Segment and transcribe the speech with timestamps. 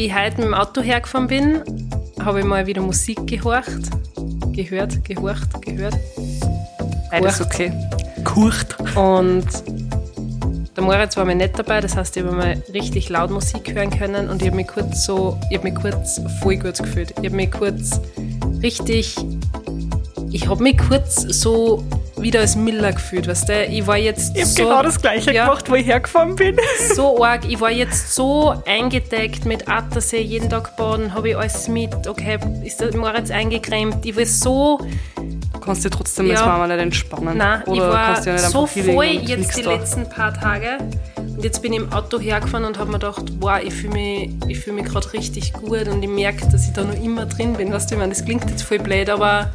[0.00, 1.60] Wie ich heute mit dem Auto hergefahren bin,
[2.24, 3.90] habe ich mal wieder Musik gehorcht.
[4.50, 5.94] Gehört, gehorcht, gehört.
[7.10, 7.40] Kurcht.
[7.42, 7.70] okay.
[8.24, 8.76] Kurcht.
[8.96, 9.44] Und
[10.74, 13.90] der Moritz war mir nicht dabei, das heißt, ich habe mal richtig laut Musik hören
[13.90, 17.10] können und ich habe mich kurz so, ich habe mich kurz voll gut gefühlt.
[17.20, 18.00] Ich habe mich kurz
[18.62, 19.16] richtig,
[20.30, 21.84] ich habe mich kurz so
[22.22, 23.64] wieder als Miller gefühlt, weißt du?
[23.66, 26.56] Ich war jetzt Ich habe so, genau das gleiche ja, gemacht, wo ich hergefahren bin.
[26.94, 27.42] so arg.
[27.48, 32.06] Ich war jetzt so eingedeckt mit Attersee, jeden Tag baden, habe ich alles mit.
[32.06, 34.04] Okay, ist der Moritz eingecremt.
[34.04, 34.78] Ich war so,
[35.52, 36.36] Du kannst dir trotzdem Ja.
[36.36, 37.36] als Mama nicht entspannen.
[37.36, 39.72] nein, Oder ich war nicht so voll jetzt die da.
[39.74, 40.78] letzten paar Tage.
[41.16, 44.30] Und jetzt bin ich im Auto hergefahren und habe mir gedacht, wow, ich fühle mich,
[44.48, 47.52] ich fühl mich gerade richtig gut und ich merke, dass ich da noch immer drin
[47.54, 47.70] bin.
[47.72, 49.50] Weißt du, ich meine, das klingt jetzt voll blöd, aber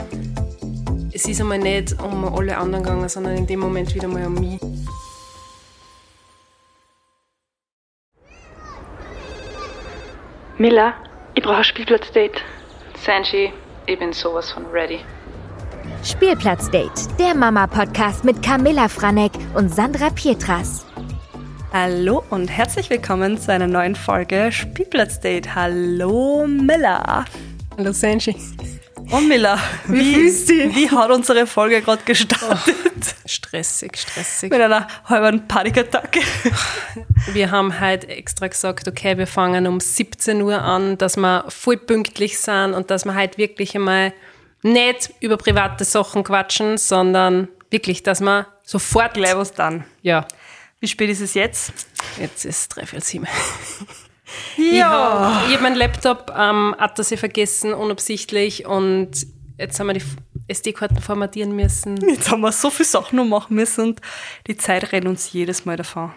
[1.15, 4.33] es ist einmal nicht um alle anderen gegangen, sondern in dem Moment wieder mal um
[4.33, 4.59] mich.
[10.57, 10.93] Miller,
[11.33, 12.41] ich brauche ein Spielplatzdate.
[13.01, 13.53] Sanji,
[13.85, 14.99] ich bin sowas von ready.
[16.03, 20.85] Spielplatzdate, der Mama-Podcast mit Camilla Franek und Sandra Pietras.
[21.71, 25.55] Hallo und herzlich willkommen zu einer neuen Folge Spielplatzdate.
[25.55, 27.23] Hallo Miller.
[27.77, 28.35] Hallo Sanji.
[29.11, 30.25] Oh Miller, wie,
[30.75, 32.75] wie hat unsere Folge gerade gestartet?
[33.25, 34.51] Stressig, stressig.
[34.51, 36.19] Mit einer halben Panikattacke.
[37.33, 41.77] Wir haben heute extra gesagt, okay, wir fangen um 17 Uhr an, dass wir voll
[41.77, 44.13] pünktlich sind und dass wir heute wirklich einmal
[44.63, 49.85] nicht über private Sachen quatschen, sondern wirklich, dass wir sofort Gleich was dann.
[50.01, 50.25] Ja,
[50.79, 51.73] Wie spät ist es jetzt?
[52.19, 53.27] jetzt ist dreiviertel sieben.
[54.57, 59.11] Ich habe hab meinen Laptop am Attersee vergessen, unabsichtlich, und
[59.57, 60.03] jetzt haben wir die
[60.47, 61.97] SD-Karten formatieren müssen.
[61.97, 64.01] Jetzt haben wir so viele Sachen noch machen müssen und
[64.47, 66.11] die Zeit rennt uns jedes Mal davon.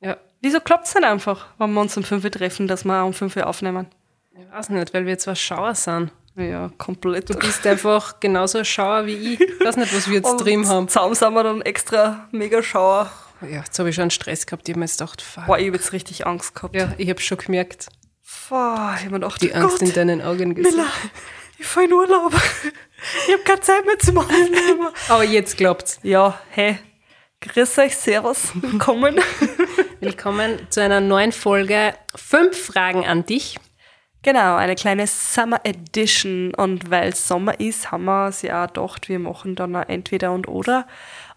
[0.00, 3.00] Ja, Wieso klappt es nicht einfach, wenn wir uns um 5 Uhr treffen, dass wir
[3.00, 3.86] auch um 5 Uhr aufnehmen?
[4.34, 6.10] ich weiß nicht, weil wir zwar Schauer sind.
[6.34, 7.30] Ja, komplett.
[7.30, 9.40] Du bist einfach genauso ein Schauer wie ich.
[9.40, 10.88] Ich weiß nicht, was wir jetzt drin haben.
[10.88, 13.10] Zusammen sind wir dann extra mega Schauer.
[13.42, 14.68] Ja, jetzt habe ich schon Stress gehabt.
[14.68, 15.46] Ich habe mir jetzt gedacht, fuck.
[15.46, 16.74] Boah, ich habe jetzt richtig Angst gehabt.
[16.74, 17.88] Ja, ich habe schon gemerkt,
[18.48, 20.76] Boah, ich habe mir gedacht, die oh Angst Gott, in deinen Augen gesehen.
[20.76, 20.90] Miller,
[21.58, 22.34] ich fahre in Urlaub.
[23.26, 24.88] Ich habe keine Zeit mehr zum Aufnehmen.
[25.08, 25.98] Aber jetzt glaubt's.
[26.04, 26.78] ja, hey,
[27.40, 29.18] grüß euch, servus, willkommen.
[30.00, 31.94] Willkommen zu einer neuen Folge.
[32.14, 33.58] Fünf Fragen an dich.
[34.22, 36.54] genau, eine kleine Summer Edition.
[36.54, 40.46] Und weil Sommer ist, haben wir uns ja auch gedacht, wir machen dann entweder und
[40.46, 40.86] oder.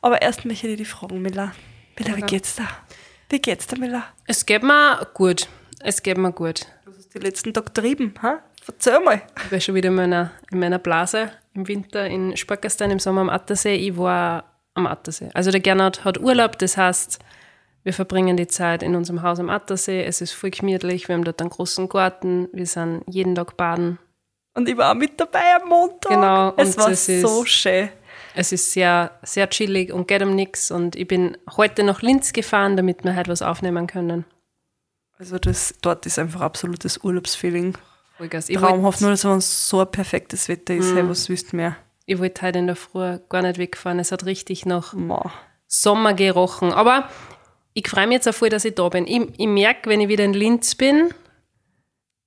[0.04, 1.52] Aber erst möchte ich dir die fragen, Miller.
[2.00, 2.68] Miller, wie geht's dir?
[3.30, 4.04] Wie geht's dir, Miller?
[4.28, 5.48] Es geht mir gut.
[5.82, 6.66] Es geht mir gut.
[6.86, 8.14] Was hast du die letzten Tag getrieben?
[8.22, 8.40] Ha?
[8.68, 9.22] Erzähl mal.
[9.46, 13.22] Ich war schon wieder in meiner, in meiner Blase im Winter in Sportgastern, im Sommer
[13.22, 13.76] am Attersee.
[13.76, 15.30] Ich war am Attersee.
[15.34, 17.20] Also der Gernot hat Urlaub, das heißt,
[17.84, 20.04] wir verbringen die Zeit in unserem Haus am Attersee.
[20.04, 24.00] Es ist voll gemütlich, wir haben dort einen großen Garten, wir sind jeden Tag baden.
[24.56, 26.10] Und ich war auch mit dabei am Montag.
[26.12, 27.90] Genau, Es und war es ist- so schön.
[28.36, 30.70] Es ist sehr, sehr chillig und geht um nichts.
[30.70, 34.26] Und ich bin heute nach Linz gefahren, damit wir heute was aufnehmen können.
[35.18, 37.78] Also das dort ist einfach absolutes Urlaubsfeeling.
[38.18, 38.50] Vollgas.
[38.50, 41.56] Ich Traumhaft, wollte nur dass wenn so ein perfektes Wetter ist, hey, was willst du
[41.58, 41.78] mehr?
[42.06, 44.00] ich wollt heute in der Früh gar nicht wegfahren.
[44.00, 45.32] Es hat richtig nach Ma.
[45.68, 46.72] Sommer gerochen.
[46.72, 47.10] Aber
[47.74, 49.08] ich freue mich jetzt auch voll, dass ich da bin.
[49.08, 51.14] Ich, ich merke, wenn ich wieder in Linz bin,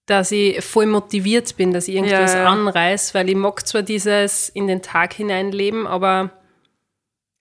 [0.09, 2.49] dass ich voll motiviert bin, dass ich irgendwas Ja, ja.
[2.49, 6.31] anreiß, weil ich mag zwar dieses in den Tag hineinleben, aber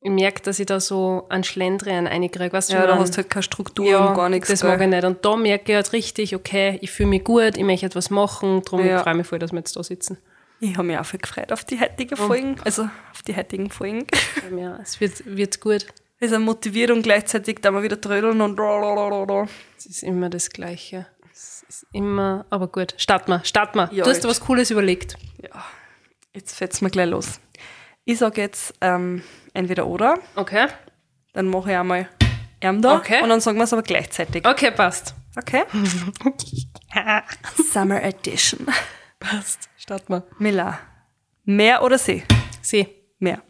[0.02, 2.54] ich merke, dass ich da so an Schlendrian einkriege.
[2.54, 4.48] Weißt du, Ja, da hast du halt keine Struktur ja, und gar nichts.
[4.50, 4.70] das gell?
[4.70, 5.04] mag ich nicht.
[5.06, 8.62] Und da merke ich halt richtig, okay, ich fühle mich gut, ich möchte etwas machen,
[8.64, 9.02] darum Ja.
[9.02, 10.18] freue ich mich voll, dass wir jetzt da sitzen.
[10.60, 12.28] Ich habe mich auch viel gefreut auf die heutige Oh.
[12.28, 12.56] Folgen.
[12.66, 14.06] Also auf die heutigen Folgen.
[14.58, 15.86] Ja, es wird, wird gut.
[16.20, 18.60] Wir sind motiviert und gleichzeitig da mal wieder trödeln und
[19.78, 21.06] Es ist immer das Gleiche.
[21.68, 22.94] Ist immer, aber gut.
[22.98, 23.90] Start mal, start mal.
[23.92, 25.18] Ja, du hast dir was Cooles überlegt.
[26.34, 27.40] Jetzt fällt's mir gleich los.
[28.06, 29.22] Ich sage jetzt ähm,
[29.54, 30.68] entweder oder, Okay.
[31.34, 32.08] dann mache ich einmal
[32.62, 33.22] Ärm da Okay.
[33.22, 34.48] und dann sagen wir es aber gleichzeitig.
[34.48, 35.14] Okay, passt.
[35.36, 35.64] Okay?
[37.72, 38.66] Summer Edition.
[39.20, 39.70] Passt.
[39.78, 40.24] Start mal.
[40.40, 40.80] Miller,
[41.44, 42.24] Meer oder See?
[42.62, 42.88] See.
[43.20, 43.42] Meer.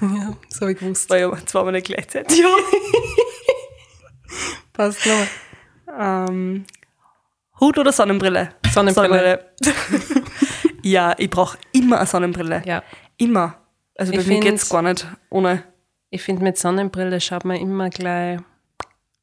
[0.00, 1.08] Ja, das habe ich gewusst.
[1.10, 2.38] War ja zweimal nicht gleichzeitig.
[2.38, 2.48] Ja.
[4.72, 6.28] Passt nochmal.
[6.28, 6.66] Ähm,
[7.60, 8.50] Hut oder Sonnenbrille?
[8.72, 9.44] Sonnenbrille.
[9.62, 10.22] Sonnenbrille.
[10.82, 12.62] ja, ich brauche immer eine Sonnenbrille.
[12.66, 12.82] Ja.
[13.16, 13.56] Immer.
[13.96, 15.62] Also bei Ich mir find- geht's gar nicht ohne.
[16.10, 18.44] Ich finde, mit Sonnenbrille schaut man immer gleich ein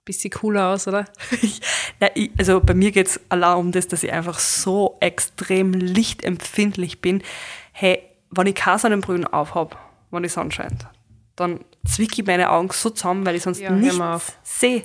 [0.05, 1.05] bisschen cooler aus, oder?
[1.99, 7.01] Nein, ich, also bei mir geht's allein um das, dass ich einfach so extrem lichtempfindlich
[7.01, 7.21] bin.
[7.71, 8.01] Hey,
[8.31, 9.77] wenn ich keine Sonnenbrillen aufhab,
[10.11, 10.87] wenn die Sonne scheint,
[11.35, 13.97] dann zwicke ich meine Augen so zusammen, weil ich sonst Ja, nichts
[14.43, 14.83] sehe.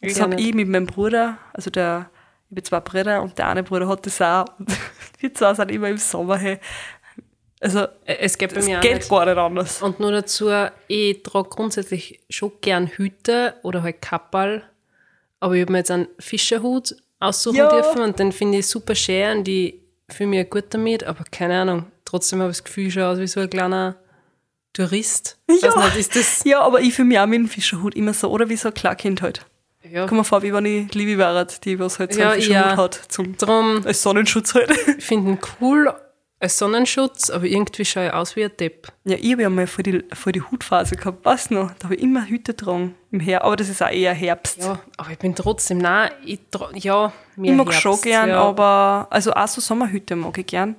[0.00, 2.10] Das Ja, habe ich mit meinem Bruder, also der
[2.54, 4.44] Ich habe zwei Brüder und der eine Bruder hat das auch.
[4.58, 4.68] Und
[5.20, 6.58] wir zwei sind immer im Sommer hey.
[7.60, 9.08] Also, Es geht es geht nicht.
[9.08, 9.80] gar nicht anders.
[9.82, 10.50] Und nur dazu,
[10.88, 14.62] ich trage grundsätzlich schon gern Hüte oder halt Kapperl,
[15.40, 17.68] aber ich habe mir jetzt einen Fischerhut aussuchen Ja.
[17.70, 19.76] dürfen und den finde ich super schön und ich
[20.10, 23.18] fühle mich gut damit, aber keine Ahnung, trotzdem habe ich das Gefühl, ich schaue aus
[23.18, 23.94] wie so ein kleiner
[24.72, 25.38] Tourist.
[25.48, 25.54] Ja.
[25.94, 28.68] Nicht, Ja, aber ich fühle mich auch mit dem Fischerhut immer so, oder wie so
[28.68, 29.46] ein Kleinkind halt.
[29.90, 32.66] Ja, Komm mir vor, wie wenn ich Liebe wäre, die was halt so Ja, Fischerhut
[32.66, 32.76] ja.
[32.76, 34.70] hat, zum, drum, als Sonnenschutz halt.
[34.98, 35.92] ich finde ihn cool
[36.42, 38.88] als Sonnenschutz, aber irgendwie schaue ich aus wie ein Depp.
[39.04, 41.70] Ja, ich habe ja mal voll die, voll die Hutphase gehabt, weißt du noch?
[41.78, 44.58] Da habe ich immer Hüte getragen im Herbst, aber das ist auch eher Herbst.
[44.58, 46.40] Ja, aber ich bin trotzdem, nein, ich,
[46.74, 48.42] ja, mir ich mag Herbst, schon gern, ja.
[48.42, 50.74] aber, also auch so Sommerhüte mag ich gern.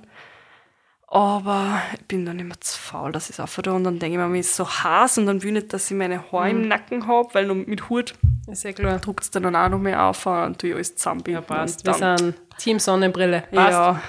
[1.08, 4.18] Aber ich bin dann immer zu faul, dass ich es da und dann denke ich
[4.22, 6.62] mir, mir ist so heiß und dann will ich nicht, dass ich meine Haare Mhm.
[6.62, 8.14] im Nacken habe, weil noch mit Hut
[8.48, 8.98] Ist ja klar.
[8.98, 11.42] druckt es dann auch noch mehr auf und tue ich alles zusammenbinden.
[11.42, 11.86] Ja, passt.
[11.86, 13.42] Wir sind Team Sonnenbrille.
[13.52, 13.72] Passt.
[13.72, 14.00] Ja.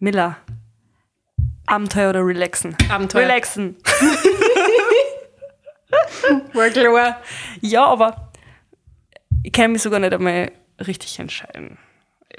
[0.00, 0.36] Miller.
[1.66, 2.76] Abenteuer oder relaxen?
[2.90, 3.22] Abenteuer.
[3.22, 3.76] Relaxen.
[6.52, 7.20] War klar.
[7.60, 8.30] Ja, aber
[9.42, 10.50] ich kann mich sogar nicht einmal
[10.86, 11.78] richtig entscheiden.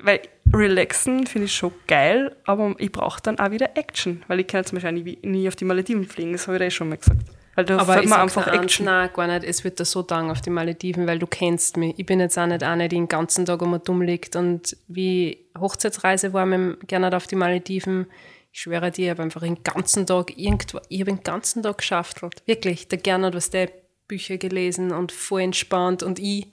[0.03, 0.21] Weil
[0.53, 4.23] relaxen finde ich schon geil, aber ich brauche dann auch wieder Action.
[4.27, 6.67] Weil ich kann zum Beispiel nie, nie auf die Malediven fliegen, das habe ich dir
[6.67, 7.19] eh schon mal gesagt.
[7.55, 8.85] Weil da Aber ich sag's einfach eins, Action.
[8.85, 9.43] nein, gar nicht.
[9.43, 11.93] Es wird da so lang auf die Malediven, weil du kennst mich.
[11.97, 14.35] Ich bin jetzt auch nicht eine, die den ganzen Tag um dumm liegt.
[14.35, 18.07] Und wie Hochzeitsreise war mit Gernot auf die Malediven,
[18.51, 21.79] ich schwöre dir, ich habe einfach den ganzen Tag irgendwo, ich habe den ganzen Tag
[21.79, 22.21] geschafft.
[22.45, 23.69] Wirklich, der Gernot, was der
[24.09, 26.47] Bücher gelesen und voll entspannt und ich,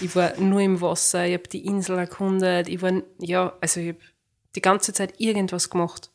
[0.00, 3.88] ich war nur im Wasser, ich habe die Insel erkundet, ich war, ja, also ich
[3.88, 3.98] habe
[4.54, 6.10] die ganze Zeit irgendwas gemacht.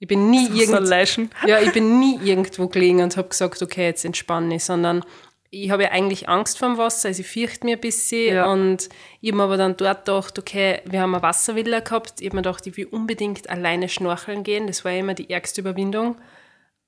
[0.00, 1.30] Ich bin nie So irgend, leischen.
[1.46, 5.02] ja, ich bin nie irgendwo gelegen und habe gesagt, okay, jetzt entspanne ich, sondern
[5.50, 8.52] ich habe ja eigentlich Angst vor dem Wasser, also ich fürchte mir ein bisschen Ja.
[8.52, 8.90] und
[9.22, 12.36] ich habe mir aber dann dort gedacht, okay, wir haben eine Wasservilla gehabt, ich habe
[12.36, 16.16] mir gedacht, ich will unbedingt alleine schnorcheln gehen, das war immer die ärgste Überwindung,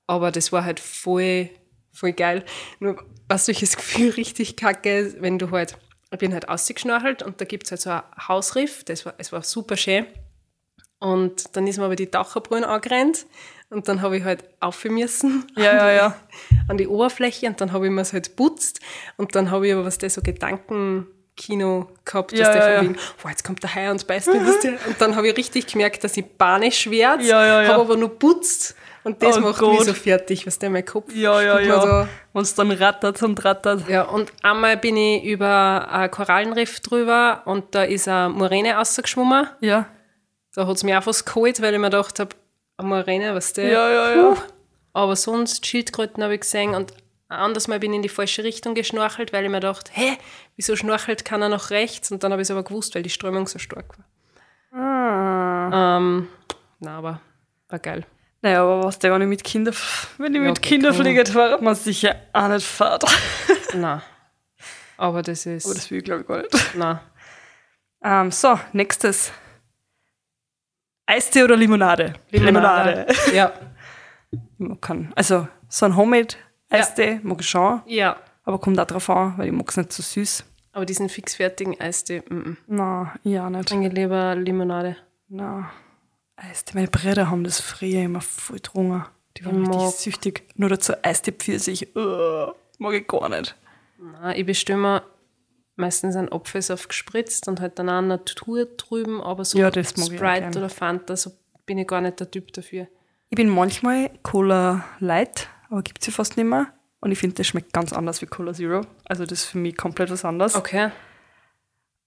[0.07, 1.49] aber das war halt voll,
[1.93, 2.43] voll geil.
[2.79, 5.77] Nur was solches Gefühl richtig kacke wenn du halt,
[6.11, 9.31] ich bin halt ausgeschnorchelt und da gibt es halt so ein Hausriff, das war, es
[9.31, 10.05] war super schön.
[10.99, 13.25] Und dann ist mir aber die Taucherbrühen angerannt
[13.71, 16.15] und dann habe ich halt aufhören müssen Ja, ja, ja.
[16.67, 18.81] an die Oberfläche und dann habe ich mir es halt putzt
[19.17, 22.73] und dann habe ich aber was der so Gedankenkino gehabt, Ja, dass der ja, von
[22.73, 22.81] ja.
[22.91, 24.59] wegen, boah, jetzt kommt der Hai und beißt mich.
[24.63, 27.69] der- Und dann habe ich richtig gemerkt, dass ich panisch werde, Ja, ja, ja.
[27.69, 29.71] habe aber nur putzt und das Oh macht Gott.
[29.73, 31.85] mich so fertig, was der mein Kopf Ja, ja, ja.
[31.85, 33.87] da- Wenn es dann rattert und rattert.
[33.89, 39.47] ja, und einmal bin ich über ein Korallenriff drüber und da ist eine Moräne rausgeschwommen.
[39.61, 39.87] Ja.
[40.53, 42.35] Da hat es mich auch fast geholt, weil ich mir gedacht habe,
[42.77, 43.69] eine Moräne, was der.
[43.69, 44.37] Ja, ja, ja.
[44.93, 46.93] Aber sonst Schildkröten habe ich gesehen und
[47.29, 50.17] ein anderes Mal bin ich in die falsche Richtung geschnorchelt, weil ich mir dachte, hä,
[50.57, 52.11] wieso schnorchelt keiner nach rechts?
[52.11, 54.05] Und dann habe ich es aber gewusst, weil die Strömung so stark war.
[54.77, 55.97] Ah.
[55.97, 56.27] Ähm,
[56.79, 57.21] na, aber
[57.69, 58.05] war geil.
[58.43, 59.75] Naja, aber was der, wenn ich mit Kindern,
[60.17, 63.03] wenn ich Ja, mit Kindern fliege, fährt man sicher auch nicht fahrt.
[63.75, 64.01] Na.
[64.97, 65.65] Aber das ist.
[65.65, 66.75] Aber das will ich, glaube ich, gar nicht.
[66.75, 67.01] na.
[68.03, 69.31] Ähm, so, nächstes.
[71.05, 72.13] Eistee oder Limonade?
[73.33, 73.51] Ja.
[74.57, 78.15] Man kann, also, so ein Homemade-Eistee mag ich schon, Ja.
[78.43, 80.45] aber kommt auch drauf an, weil ich mag es nicht so süß.
[80.73, 82.57] Aber diesen fixfertigen Eistee, mm -mm.
[82.67, 83.71] Na, ja nicht.
[83.71, 84.95] ich lieber Limonade.
[85.27, 85.69] Na,
[86.41, 86.73] Eistee.
[86.75, 89.05] Meine Brüder haben das früher immer voll getrunken.
[89.37, 90.43] Die waren Ich richtig süchtig.
[90.55, 91.95] Nur dazu Eistee Pfirsich.
[91.95, 93.55] Uh, mag ich gar nicht.
[93.99, 95.03] Na, ich bestimme mir
[95.75, 100.69] meistens einen Apfelsaft gespritzt und halt dann auch Natur drüben, aber so Ja, Sprite oder
[100.69, 101.31] Fanta, so
[101.65, 102.87] bin ich gar nicht der Typ dafür.
[103.29, 106.67] Ich bin manchmal Cola Light, aber gibt es ja fast nicht mehr.
[106.99, 108.81] Und ich finde, das schmeckt ganz anders wie Cola Zero.
[109.05, 110.55] Also das ist für mich komplett was anderes.
[110.55, 110.91] Okay.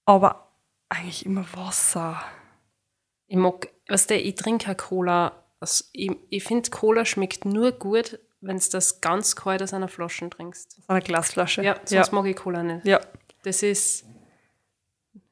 [0.05, 0.51] Aber
[0.89, 2.21] eigentlich immer Wasser.
[3.27, 5.43] Ich mag, weißt du, ich trinke keine Cola.
[5.59, 9.87] Also ich ich finde, Cola schmeckt nur gut, wenn du das ganz kalt aus einer
[9.87, 10.77] Flasche trinkst.
[10.79, 11.63] Aus einer Glasflasche.
[11.63, 12.85] Ja, sonst mag ich Cola nicht.
[12.85, 12.99] ja.
[13.43, 14.05] Das ist.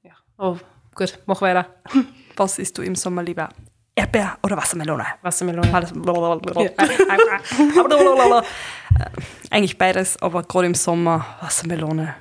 [0.03, 0.12] Ja.
[0.38, 0.57] Oh,
[0.93, 1.67] gut, mach weiter.
[2.35, 3.50] Was isst du im Sommer lieber?
[3.95, 5.05] Erdbeer oder Wassermelone?
[5.21, 5.71] Wassermelone.
[9.00, 9.05] Äh,
[9.50, 12.13] Eigentlich beides, aber gerade im Sommer Wassermelone.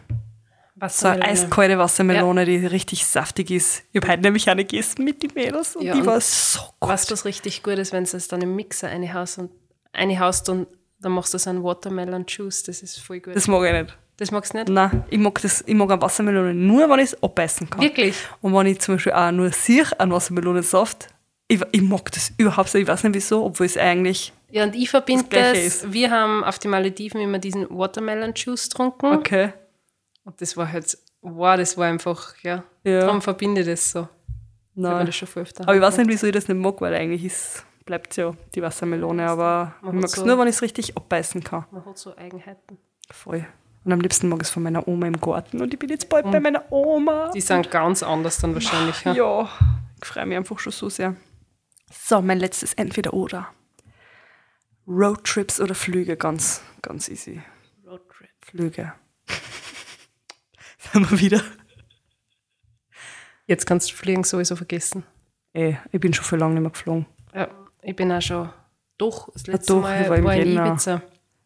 [0.89, 1.31] So eine Wassermelone.
[1.31, 3.85] eiskalte Wassermelone, die richtig saftig ist.
[3.93, 6.61] Ich habe heute nämlich eine gegessen mit den Mädels und Ja, die und war so
[6.81, 6.91] gut.
[6.91, 9.51] Was was richtig gut ist, wenn du es dann im Mixer reinhaust und
[9.95, 10.67] reinhaust und
[11.01, 13.37] dann machst du so einen Watermelon Juice, das ist voll gut.
[13.37, 13.99] Das mag ich nicht.
[14.17, 14.69] Das magst du nicht?
[14.69, 17.81] Nein, ich mag, das, ich mag eine Wassermelone nur, wenn ich es abbeißen kann.
[17.81, 18.15] Wirklich?
[18.41, 21.09] Und wenn ich zum Beispiel auch nur sehe, einen Wassermelonensaft,
[21.49, 22.83] ich, ich mag das überhaupt nicht.
[22.83, 24.33] Ich weiß nicht wieso, obwohl es eigentlich.
[24.51, 28.69] Ja, und ich verbinde Das das, wir haben auf die Malediven immer diesen Watermelon Juice
[28.69, 29.53] getrunken Okay.
[30.25, 32.65] Und das war halt wow, das war einfach, ja.
[32.85, 33.01] Ja.
[33.01, 34.09] Darum verbinde ich das so.
[34.75, 35.07] Ich Nein.
[35.07, 35.63] das schon voll öfter.
[35.65, 38.63] Aber ich weiß nicht, wieso ich das nicht mag, weil eigentlich ist, bleibt ja die
[38.63, 41.67] Wassermelone, aber ich Man mag hat es so- nur, wenn ich es richtig abbeißen kann.
[41.71, 42.79] Man hat so Eigenheiten.
[43.11, 43.47] Voll.
[43.85, 46.09] Und am liebsten mag ich es von meiner Oma im Garten und ich bin jetzt
[46.09, 47.31] bald bei meiner Oma.
[47.35, 49.05] Die sind ganz anders dann wahrscheinlich.
[49.05, 49.13] Ja.
[49.13, 49.49] Ja,
[50.01, 51.17] ich freue mich einfach schon so sehr.
[51.93, 53.49] So, mein letztes Entweder-Oder.
[54.87, 57.43] Roadtrips oder Flüge, ganz, ganz easy.
[57.87, 58.31] Roadtrip.
[58.41, 58.93] Flüge.
[60.93, 61.43] Sind wir wieder?
[63.47, 65.05] Jetzt kannst du Fliegen sowieso vergessen.
[65.55, 67.07] Ey, ich bin schon viel lange nicht mehr geflogen.
[67.35, 67.49] Ja,
[67.83, 68.51] ich bin auch schon.
[68.99, 70.67] Doch, das letzte doch, Mal ich war im war in Jänner.
[70.67, 71.03] Ibiza.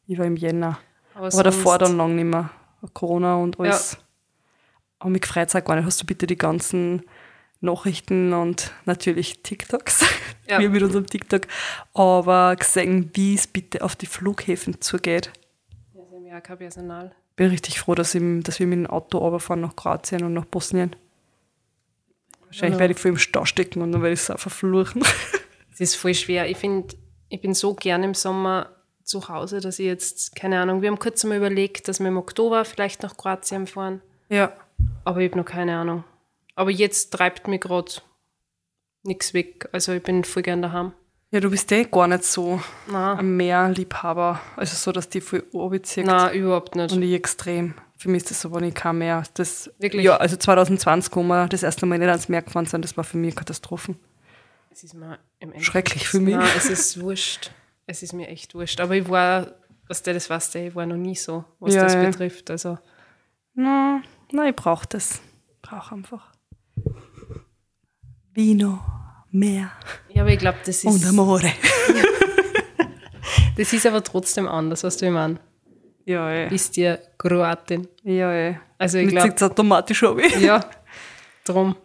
[0.07, 0.79] Ich war im Jänner.
[1.15, 2.51] Aber, Aber davor dann lang nicht mehr.
[2.93, 3.99] Corona und alles.
[4.99, 5.87] Aber mich gefreut auch gar nicht.
[5.87, 7.03] Hast du bitte die ganzen
[7.61, 10.05] Nachrichten und natürlich TikToks,
[10.49, 10.59] Ja.
[10.61, 11.47] wir mit unserem TikTok,
[11.95, 15.33] aber gesehen, wie es bitte auf die Flughäfen zugeht.
[15.95, 17.15] Ja, sie haben ja auch kein Personal.
[17.37, 20.47] Bin richtig froh, dass, ich, dass wir mit dem Auto runterfahren nach Kroatien und nach
[20.47, 20.97] Bosnien.
[22.47, 22.81] Wahrscheinlich Ja.
[22.81, 25.03] werde ich voll im Stau stecken und dann werde ich es auch verfluchen.
[25.71, 26.49] Das ist voll schwer.
[26.49, 26.97] Ich finde,
[27.29, 28.71] ich bin so gern im Sommer
[29.05, 32.17] zu Hause, dass ich jetzt, keine Ahnung, wir haben kurz einmal überlegt, dass wir im
[32.17, 34.01] Oktober vielleicht nach Kroatien fahren.
[34.31, 34.55] Ja.
[35.05, 36.03] Aber ich habe noch keine Ahnung.
[36.55, 37.93] Aber jetzt treibt mich gerade
[39.03, 39.69] nichts weg.
[39.73, 40.93] Also ich bin voll gern daheim.
[41.37, 44.41] Ja, du bist eh gar nicht so Nein, ein Meerliebhaber.
[44.57, 46.07] Also so, dass die voll runterzieht.
[46.07, 46.93] Nein überhaupt nicht.
[46.93, 47.75] Und ich extrem.
[47.99, 49.23] Für mich ist das so, wenn ich kein Meer.
[49.35, 50.03] Das, Wirklich?
[50.03, 53.05] Ja, also 2020, wo wir das erste Mal nicht ans Meer gefahren sind, das war
[53.05, 53.97] für mich eine Katastrophe.
[54.71, 56.37] Es ist mir im Endeffekt- Schrecklich für mich.
[56.37, 57.51] Nein, es ist wurscht.
[57.87, 58.81] Es ist mir echt wurscht.
[58.81, 59.49] Aber ich war,
[59.89, 62.03] was der das weißt, du, ich war noch nie so, was Ja, das ja.
[62.03, 62.51] betrifft.
[62.51, 62.79] Also
[63.53, 64.01] Na,
[64.33, 65.21] na, ich brauche das.
[65.61, 66.33] Brauche einfach.
[68.33, 68.79] Vino,
[69.39, 69.71] Meer
[70.09, 71.53] ja, aber ich glaube, das und ist, Amore.
[73.59, 75.39] das ist aber trotzdem anders, was du ich meine.
[76.07, 76.49] Ja, ey.
[76.49, 77.87] Bist dir Kroatin.
[78.03, 78.59] Ja, ey.
[78.79, 80.17] Also ich Jetzt glaube, automatisch ab.
[80.41, 80.61] ja,
[81.45, 81.77] drum.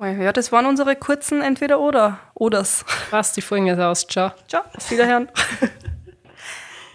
[0.00, 2.20] Ja, das waren unsere kurzen Entweder-Oder.
[2.34, 2.84] Oders.
[3.10, 4.06] Was die Folgen jetzt aus.
[4.06, 4.30] Ciao.
[4.46, 5.28] Ciao, auf Wiederhören.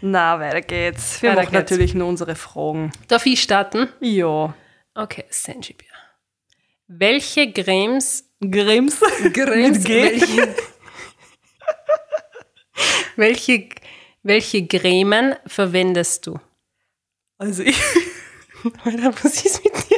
[0.02, 1.22] Na, weiter geht's.
[1.22, 1.72] Wir Weiter machen geht's.
[1.72, 2.94] natürlich nur unsere Fragen.
[3.10, 3.90] Darf ich starten?
[4.00, 4.54] Ja.
[4.96, 5.90] Okay, Senjibier.
[6.88, 9.00] Welche Cremes Grims.
[9.34, 10.04] Cremes, Mit G.
[10.22, 10.56] welche,
[13.16, 13.70] welche,
[14.24, 16.40] welche Cremen verwendest du?
[17.38, 17.80] Also ich.
[18.86, 19.98] Alter, was ist mit dir?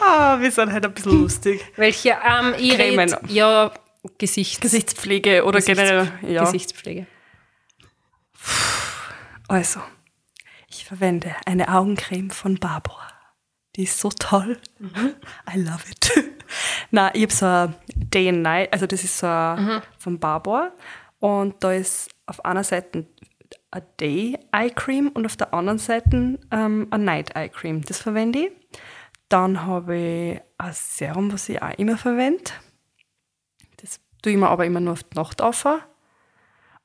[0.00, 1.64] Ah, wir sind halt ein bisschen lustig.
[1.76, 3.12] Welche, ähm, ich Cremen.
[3.12, 3.72] red, ja,
[4.18, 6.12] Gesichts, Gesichtspflege oder Gesichts- generell.
[6.22, 6.44] Ja.
[6.44, 7.06] Gesichtspflege.
[9.48, 9.80] Also,
[10.68, 13.00] ich verwende eine Augencreme von Barbour.
[13.76, 14.58] Die ist so toll.
[15.50, 16.12] I love it.
[16.90, 20.72] Na, ich habe so ein Day and Night, also das ist so ein von Barbour.
[21.18, 23.06] Und da ist auf einer Seite
[23.70, 27.82] ein Day Eye Cream und auf der anderen Seite ähm, ein Night Eye Cream.
[27.82, 28.52] Das verwende ich.
[29.28, 32.50] Dann habe ich ein Serum, was ich auch immer verwende.
[33.80, 35.66] Das tue ich mir aber immer nur auf die Nacht auf.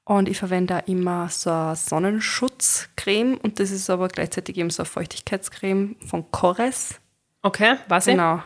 [0.07, 4.83] Und ich verwende auch immer so eine Sonnenschutzcreme und das ist aber gleichzeitig eben so
[4.83, 7.01] eine Feuchtigkeitscreme von Corres.
[7.41, 8.13] Okay, was ich?
[8.13, 8.41] Genau.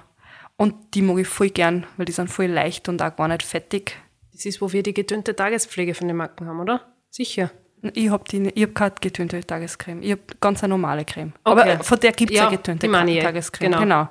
[0.57, 3.43] Und die mag ich voll gern, weil die sind voll leicht und auch gar nicht
[3.43, 3.95] fettig.
[4.31, 6.81] Das ist, wo wir die getönte Tagespflege von den Marken haben, oder?
[7.11, 7.51] Sicher.
[7.93, 10.01] Ich habe hab keine getönte Tagescreme.
[10.01, 11.33] Ich habe ganz eine normale Creme.
[11.43, 11.61] Okay.
[11.73, 13.71] Aber von der gibt es Ja, ja, getönte Tagescreme.
[13.71, 13.79] genau.
[13.79, 14.09] Genau.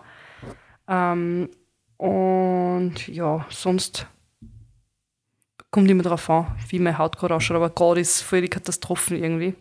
[0.87, 1.49] Ähm,
[1.97, 4.07] und ja, sonst
[5.71, 7.57] kommt immer drauf an, wie meine Haut gerade ausschaut.
[7.57, 9.55] Aber gerade ist voll die Katastrophen irgendwie.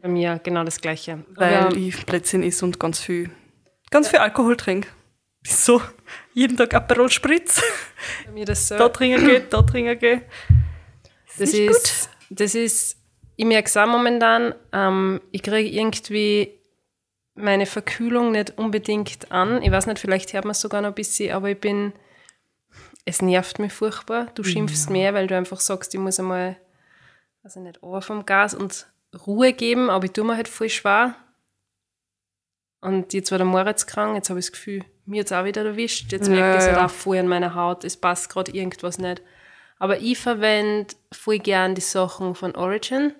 [0.00, 1.24] Bei mir genau das Gleiche.
[1.34, 3.30] weil Aber, ich Plätzchen ist und ganz viel,
[3.90, 4.88] ganz viel Alkohol trinke.
[5.46, 5.80] So,
[6.34, 7.62] jeden Tag Aperol Spritz.
[8.26, 8.76] bei mir das so.
[8.76, 10.22] Da trinken geht, da trinken geht.
[11.38, 12.96] Das ist, das ist,
[13.36, 16.58] ich merke es auch momentan, ähm, ich kriege irgendwie
[17.34, 19.62] meine Verkühlung nicht unbedingt an.
[19.62, 21.92] Ich weiß nicht, vielleicht hört man es sogar noch ein bisschen, aber ich bin,
[23.04, 24.26] es nervt mich furchtbar.
[24.34, 26.56] Du schimpfst mehr, weil du einfach sagst, ich muss einmal,
[27.42, 28.86] weiß ich nicht, runter vom Gas und
[29.26, 31.14] Ruhe geben, aber ich tue mir halt voll schwer.
[32.80, 35.64] Und jetzt war der Moritz krank, jetzt habe ich das Gefühl, mir jetzt auch wieder
[35.64, 36.10] erwischt.
[36.12, 36.86] Jetzt Ja, merke ich es halt ja.
[36.86, 39.22] auch voll an meiner Haut, es passt gerade irgendwas nicht.
[39.78, 43.14] Aber ich verwende voll gern die Sachen von Origin.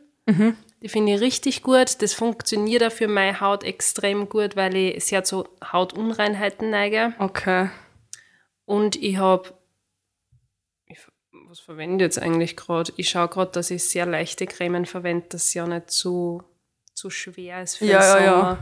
[0.81, 2.01] Die finde ich richtig gut.
[2.01, 7.15] Das funktioniert auch für meine Haut extrem gut, weil ich sehr zu Hautunreinheiten neige.
[7.19, 7.71] Okay.
[8.65, 9.53] Und ich habe,
[11.53, 12.95] was verwende ich jetzt eigentlich gerade?
[12.97, 16.43] Ich schaue gerade, dass ich sehr leichte Cremen verwende, dass sie ja nicht zu,
[16.95, 18.33] zu schwer ist für Ja, den ja, ja.
[18.41, 18.59] Sommer.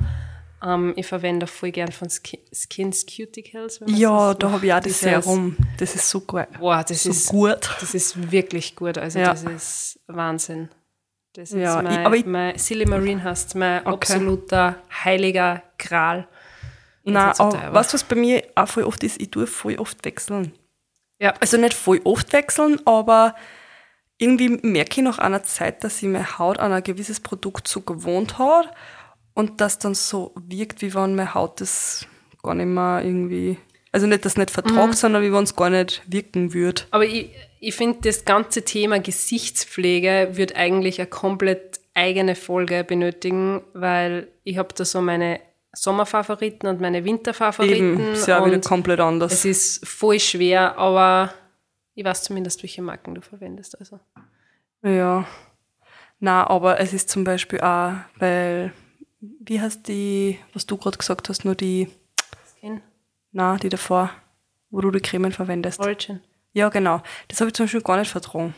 [0.74, 3.78] Ähm, ich verwende auch voll gern von Skin, Skins Cuticles.
[3.86, 5.56] Ja, da habe ich auch das Serum.
[5.78, 6.48] Das ist so gut.
[6.58, 7.70] Boah, das So ist gut.
[7.80, 8.98] das ist wirklich gut.
[8.98, 9.30] Also Ja.
[9.34, 10.68] das ist Wahnsinn.
[11.34, 13.88] Das Ja, ist mein, ich- aber ich- mein Silly Marine heißt mein Okay.
[13.92, 16.26] absoluter heiliger Gral.
[17.04, 17.72] Nein, so aber teuer.
[17.72, 19.20] weißt du, was bei mir auch voll oft ist?
[19.22, 20.52] Ich tue voll oft wechseln.
[21.20, 23.34] Ja, Also nicht voll oft wechseln, aber
[24.18, 27.82] irgendwie merke ich nach einer Zeit, dass ich meine Haut an ein gewisses Produkt so
[27.82, 28.70] gewohnt hat
[29.34, 32.06] und das dann so wirkt, wie wenn meine Haut das
[32.42, 33.58] gar nicht mehr irgendwie,
[33.92, 36.82] also nicht das nicht vertragt, sondern wie wenn es gar nicht wirken würde.
[36.90, 43.62] aber ich, ich finde, das ganze Thema Gesichtspflege wird eigentlich eine komplett eigene Folge benötigen,
[43.74, 45.40] weil ich habe da so meine
[45.72, 48.00] Sommerfavoriten und meine Winterfavoriten.
[48.00, 49.32] Eben, ist ja wieder komplett anders.
[49.32, 51.32] es ist voll schwer, aber
[51.94, 53.78] ich weiß zumindest, welche Marken du verwendest.
[53.78, 54.00] Also.
[54.82, 55.26] Ja.
[56.18, 58.72] Na, aber es ist zum Beispiel auch, weil,
[59.20, 61.88] wie heißt die, was du gerade gesagt hast, nur die,
[62.56, 62.82] Skin
[63.32, 64.10] na, die davor,
[64.70, 65.80] wo du die Cremen verwendest.
[65.80, 66.20] Origin.
[66.52, 67.00] Ja, genau.
[67.28, 68.54] Das habe ich zum Beispiel gar nicht vertragen.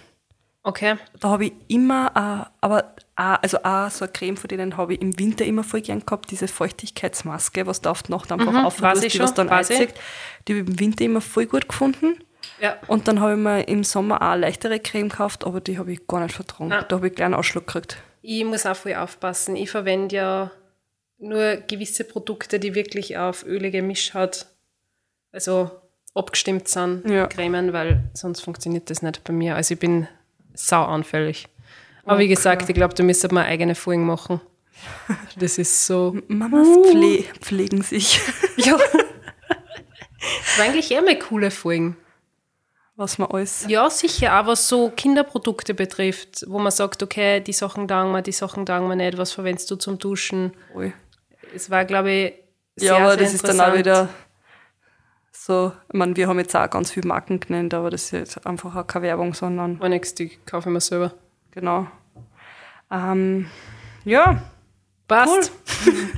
[0.65, 0.97] Okay.
[1.19, 4.95] Da habe ich immer, äh, aber auch, also auch so eine Creme von denen habe
[4.95, 8.53] ich im Winter immer voll gern gehabt, diese Feuchtigkeitsmaske, was da auf die Nacht einfach
[8.53, 9.93] Mhm, aufrührst, die schon, was dann einzieht.
[10.47, 12.19] Die habe ich im Winter immer voll gut gefunden.
[12.61, 12.77] Ja.
[12.87, 15.93] Und dann habe ich mir im Sommer auch eine leichtere Creme gekauft, aber die habe
[15.93, 16.73] ich gar nicht vertragen.
[16.73, 16.83] Ah.
[16.83, 17.97] Da habe ich gleich einen Ausschlag gekriegt.
[18.23, 19.57] Ich muss auch voll aufpassen.
[19.57, 20.51] Ich verwende ja
[21.19, 24.47] nur gewisse Produkte, die wirklich auf ölige Mischhaut,
[25.33, 25.71] also
[26.15, 27.27] abgestimmt sind, Ja.
[27.27, 29.57] Cremen, weil sonst funktioniert das nicht bei mir.
[29.57, 30.07] Also ich bin
[30.55, 31.47] sau anfällig.
[32.05, 34.41] Aber wie gesagt, ich glaube, da müsste man eigene Folgen machen.
[35.37, 36.17] Das ist so.
[36.29, 38.21] Mamas pfle pflegen sich.
[38.57, 38.77] Ja.
[40.45, 41.97] Das war eigentlich eher mal coole Folgen.
[42.95, 43.65] was man alles.
[43.69, 48.23] Ja, sicher, auch was so Kinderprodukte betrifft, wo man sagt, okay, die Sachen taugen mir,
[48.23, 50.53] die Sachen taugen mir nicht, was verwendest du zum Duschen?
[50.77, 50.93] Ui.
[51.55, 52.35] Es war, glaube ich,
[52.77, 54.09] sehr, Ja, aber sehr das ist dann auch wieder
[55.45, 58.47] so, ich meine, wir haben jetzt auch ganz viele Marken genannt, aber das ist jetzt
[58.47, 61.13] einfach auch keine Werbung, sondern War nix, die kaufe ich mir selber.
[61.51, 61.89] genau.
[62.91, 63.49] Ähm,
[64.05, 64.43] ja,
[65.09, 65.53] Passt.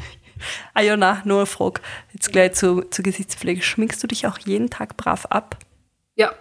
[0.75, 1.81] ah ja, nein, nur eine Frage.
[2.13, 3.61] Jetzt gleich zu, zur Gesichtspflege.
[3.61, 5.57] Schminkst du dich auch jeden Tag brav ab?
[6.15, 6.33] Ja,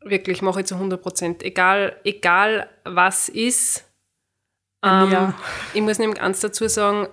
[0.00, 1.42] wirklich, mache ich zu 100 Prozent.
[1.42, 3.84] Egal, egal was ist.
[4.84, 5.34] Ähm, Ja.
[5.72, 7.08] Ich muss nämlich eins dazu sagen,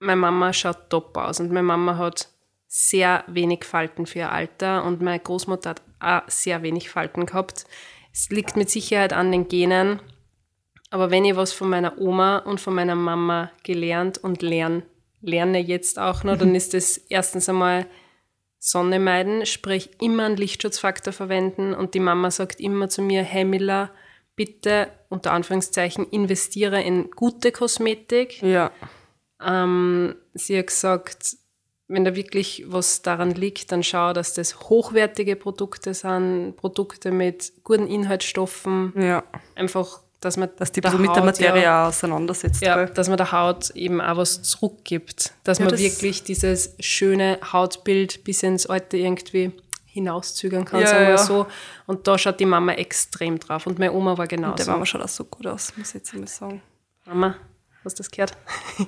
[0.00, 2.28] meine Mama schaut top aus und meine Mama hat
[2.76, 7.66] sehr wenig Falten für ihr Alter und meine Großmutter hat auch sehr wenig Falten gehabt.
[8.12, 10.00] Es liegt mit Sicherheit an den Genen,
[10.90, 14.82] aber wenn ich was von meiner Oma und von meiner Mama gelernt und lern,
[15.20, 17.86] lerne jetzt auch noch, dann ist es erstens einmal
[18.58, 23.44] Sonne meiden, sprich immer einen Lichtschutzfaktor verwenden und die Mama sagt immer zu mir, hey
[23.44, 23.92] Miller,
[24.34, 28.42] bitte unter Anführungszeichen investiere in gute Kosmetik.
[28.42, 28.72] Ja.
[29.40, 31.36] Ähm, sie hat gesagt,
[31.88, 37.52] wenn da wirklich was daran liegt, dann schau, dass das hochwertige Produkte sind, Produkte mit
[37.62, 39.22] guten Inhaltsstoffen, Ja.
[39.54, 42.62] einfach, dass man Dass die der so mit der Materie ja, auch auseinandersetzt.
[42.62, 42.94] ja, gell?
[42.94, 45.34] dass man der Haut eben auch was zurückgibt.
[45.44, 49.52] Dass Ja, man das- wirklich dieses schöne Hautbild bis ins Alte irgendwie
[49.84, 51.18] hinauszögern kann, Ja, sagen wir ja.
[51.18, 51.46] so.
[51.86, 53.66] Und da schaut die Mama extrem drauf.
[53.66, 54.70] Und meine Oma war Und der genauso.
[54.70, 56.62] Mama schaut auch so gut aus, muss ich jetzt einmal sagen.
[57.04, 57.36] Mama,
[57.84, 58.32] hast du das gehört?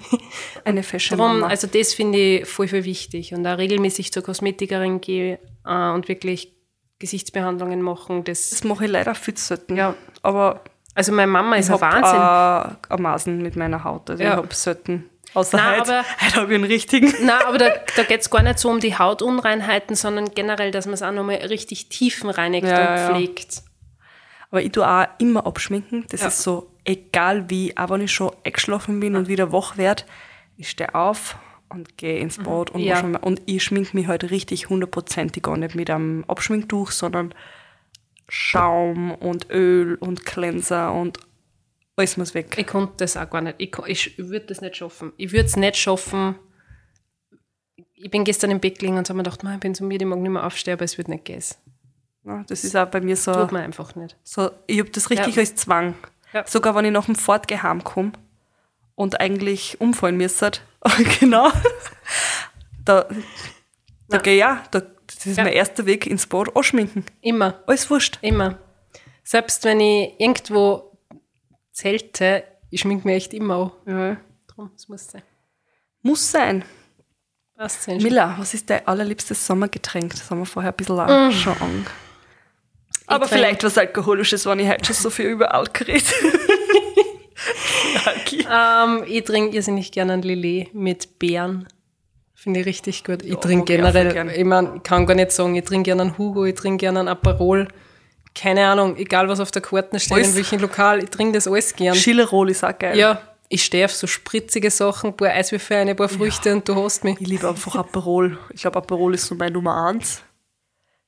[0.65, 1.47] Eine Fashion Drum, Mama.
[1.49, 3.33] also das finde ich voll, voll wichtig.
[3.35, 6.53] Und da regelmäßig zur Kosmetikerin gehe äh, und wirklich
[6.99, 8.25] Gesichtsbehandlungen machen.
[8.25, 9.77] Das, das mache ich leider viel zu selten.
[9.77, 9.95] Ja.
[10.23, 10.63] Aber
[10.95, 12.79] also meine Mama ist ich ein habe Wahnsinn.
[12.89, 14.09] äh, ein Masen mit meiner Haut.
[14.11, 14.31] Also Ja.
[14.31, 15.11] ich habe selten.
[15.35, 15.99] Außer Nein, heute.
[15.99, 17.15] aber- heute habe ich einen richtigen.
[17.27, 20.87] Nein, aber da, da geht es gar nicht so um die Hautunreinheiten, sondern generell, dass
[20.87, 23.11] man es auch nochmal richtig tiefenreinigt Ja, und ja, ja.
[23.15, 23.63] pflegt.
[24.51, 26.07] Aber ich tue auch immer abschminken.
[26.09, 30.05] Das ist so, egal wie, auch wenn ich schon eingeschlafen bin und wieder wach werde,
[30.57, 31.37] ich stehe auf
[31.69, 32.87] und gehe ins Bad und, Mhm.
[32.87, 33.03] Ja.
[33.03, 37.35] mir- und ich schminke mich halt richtig hundertprozentig gar nicht mit einem Abschminktuch, sondern
[38.29, 41.19] Schaum und Öl und Cleanser und
[41.97, 42.55] alles muss weg.
[42.59, 43.57] Ich konnte das auch gar nicht.
[43.59, 45.13] Ich, ich würde das nicht schaffen.
[45.17, 46.35] Ich würde es nicht schaffen.
[47.95, 50.05] Ich bin gestern im Bett gelegen und habe mir gedacht, "Mann, ich bin so müde,
[50.05, 51.43] ich mag nicht mehr aufstehen, aber es wird nicht gehen.
[52.25, 53.33] Ja, das ist auch bei mir so.
[53.33, 54.17] Tut mir einfach nicht.
[54.25, 55.41] So, ich habe das richtig Ja.
[55.41, 55.95] als Zwang.
[56.37, 56.47] Ja.
[56.47, 58.13] Sogar wenn ich nach dem Fortgehen heimkomme
[58.95, 60.51] und eigentlich umfallen müsste.
[61.21, 61.51] genau.
[62.85, 63.07] Da,
[64.09, 65.45] da gehe ich ja, da, das ist Ja.
[65.45, 67.07] mein erster Weg ins Bad, anschminken.
[67.23, 67.63] Immer.
[67.67, 68.19] Alles wurscht.
[68.21, 68.59] Immer.
[69.25, 70.99] Selbst wenn ich irgendwo
[71.73, 73.99] zelte, ich schmink mich echt immer an.
[73.99, 74.17] Ja.
[74.47, 75.23] Drum, es muss sein.
[76.03, 76.65] Muss sein.
[77.57, 77.89] Passt.
[77.89, 80.11] Miller, was ist dein allerliebstes Sommergetränk?
[80.11, 81.87] Das haben wir vorher ein bisschen auch schon an.
[83.07, 86.05] Aber vielleicht was Alkoholisches, wenn ich heute schon so viel über Alkohol rede.
[88.51, 91.69] Ähm, ich trinke irrsinnig gerne ein Lillet mit Beeren.
[92.35, 93.23] Finde ich richtig gut.
[93.23, 94.31] Ich mag trinke generell, gern.
[94.31, 97.01] ich, mein, ich kann gar nicht sagen, ich trinke gerne einen Hugo, ich trinke gerne
[97.01, 97.69] einen Aperol.
[98.35, 100.29] keine Ahnung, egal was auf der Karte steht, Alles.
[100.29, 101.95] in welchem Lokal, ich trinke das alles gern.
[101.95, 102.97] Schillerol ist auch geil.
[102.97, 106.75] Ja, ich stehe auf so spritzige Sachen, ein paar Eiswürfel, ein paar Früchte und du
[106.77, 107.21] hast mich.
[107.21, 108.39] Ich liebe einfach Aperol.
[108.53, 110.23] Ich glaube, Aperol ist so meine Nummer eins.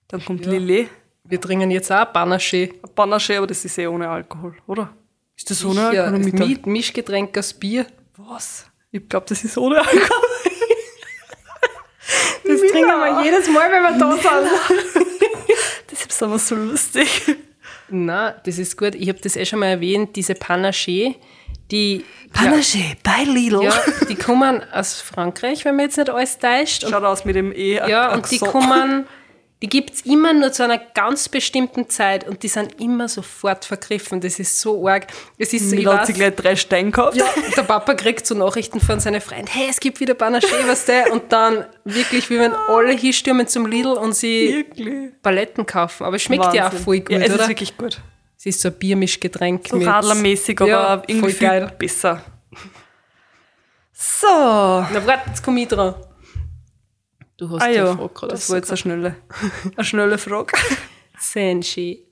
[0.09, 0.89] Dann kommt Lillet.
[1.29, 2.71] Wir trinken jetzt auch Panache.
[2.95, 4.91] Panache, aber das ist eh ohne Alkohol, oder?
[5.37, 6.09] Ist das ohne Ja, Alkohol?
[6.09, 7.87] oder mit mit Mischgetränk aus Bier.
[8.17, 8.67] Was?
[8.91, 10.01] Ich glaube, das ist ohne Alkohol.
[12.45, 15.05] Das trinken wir jedes Mal, wenn wir da sind.
[15.91, 17.37] Das ist aber so lustig.
[17.91, 18.95] Nein, das ist gut.
[18.95, 21.15] Ich habe das eh schon mal erwähnt, diese Panache,
[21.71, 23.63] die, Panache, bei Lidl.
[23.65, 23.75] ja,
[24.09, 26.85] die kommen aus Frankreich, wenn man jetzt nicht alles täuscht.
[26.85, 27.75] Und Schaut aus mit dem E.
[27.75, 29.07] Ja, und die kommen,
[29.61, 34.21] die gibt's immer nur zu einer ganz bestimmten Zeit und die sind immer sofort vergriffen.
[34.21, 35.09] Das ist so arg.
[35.37, 37.17] Es ist so, ich weiß, gleich drei Steine gehabt.
[37.17, 40.85] ja, der Papa kriegt so Nachrichten von seinen Freunden, hey, es gibt wieder Panache, was
[40.85, 41.13] der?
[41.13, 45.11] Und dann wirklich, wie wenn alle hinstürmen zum Lidl und sie Wirklich.
[45.23, 46.05] Paletten kaufen.
[46.05, 46.85] Aber es schmeckt ja auch Wahnsinn.
[46.85, 47.43] voll gut, ja, es oder?
[47.43, 48.01] ist wirklich gut.
[48.39, 49.67] es ist so ein Biermischgetränk.
[49.69, 51.73] So mit- radlermäßig, aber ja, irgendwie voll geil.
[51.77, 52.23] besser.
[53.93, 54.27] So.
[54.29, 55.95] Na warte, jetzt komme ich dran.
[57.39, 59.17] Du hast Ah ja, Frage gerade das war jetzt eine schnelle,
[59.77, 60.59] eine schnelle Frage.
[61.19, 62.05] Senshi,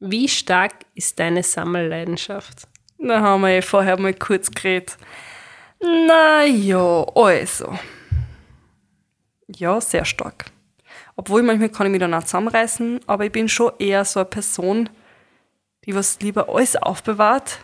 [0.00, 2.66] wie stark ist deine Sammelleidenschaft?
[2.98, 4.96] Da haben wir eh vorher mal kurz geredet.
[5.80, 7.78] Na ja, also.
[9.48, 10.46] Ja, sehr stark.
[11.14, 14.28] Obwohl manchmal kann ich mich dann auch zusammenreißen, aber ich bin schon eher so eine
[14.30, 14.88] Person,
[15.84, 17.58] die was lieber alles aufbewahrt.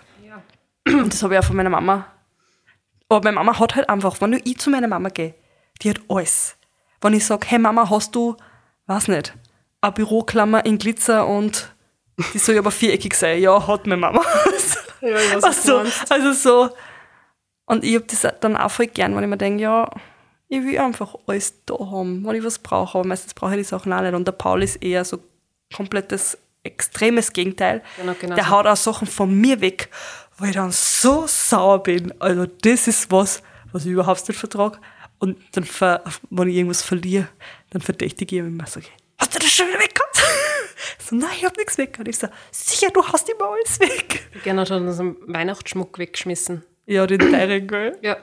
[0.87, 2.07] Und das habe ich auch von meiner Mama.
[3.09, 5.35] Aber meine Mama hat halt einfach, wenn ich zu meiner Mama gehe,
[5.81, 6.58] die hat alles.
[7.01, 8.37] Wenn ich sage, hey Mama, hast du,
[8.87, 9.35] weiß nicht,
[9.81, 11.73] eine Büroklammer in Glitzer und
[12.33, 13.41] die soll aber viereckig sein.
[13.41, 14.23] Ja, hat meine Mama.
[15.01, 16.71] Ja, ich weiß, Ach so, also so.
[17.67, 19.89] Und ich habe das dann auch voll gern, wenn ich mir denke, ja,
[20.49, 22.99] ich will einfach alles da haben, wenn ich was brauche.
[22.99, 24.15] Aber meistens brauche ich die Sachen auch nicht.
[24.15, 25.21] Und der Paul ist eher so
[25.73, 27.83] komplettes, extremes Gegenteil.
[27.97, 28.51] Genau, genau der so.
[28.51, 29.91] haut auch Sachen von mir weg,
[30.39, 32.13] wo ich dann so sauer bin.
[32.21, 34.79] Also das ist was, was ich überhaupt nicht vertrage.
[35.19, 37.29] Und dann, ver, wenn ich irgendwas verliere,
[37.71, 38.81] dann verdächtige ich immer so,
[39.19, 40.23] hast du das schon wieder weggehabt?
[40.99, 41.97] so, nein, ich hab nichts weg.
[41.99, 44.29] Und ich so, sicher, du hast immer alles weg.
[44.45, 46.65] Gernot hat unseren Weihnachtsschmuck weggeschmissen.
[46.87, 47.99] Ja, den teuren, gell?
[48.03, 48.17] Ja.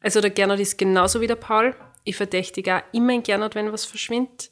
[0.00, 1.74] Also der Gernot ist genauso wie der Paul.
[2.04, 4.50] Ich verdächtige auch immer in Gernot, wenn was verschwindet.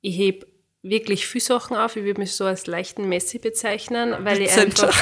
[0.00, 0.46] Ich heb
[0.82, 1.96] wirklich viele Sachen auf.
[1.96, 4.96] Ich würde mich so als leichten Messi bezeichnen, weil ich einfach,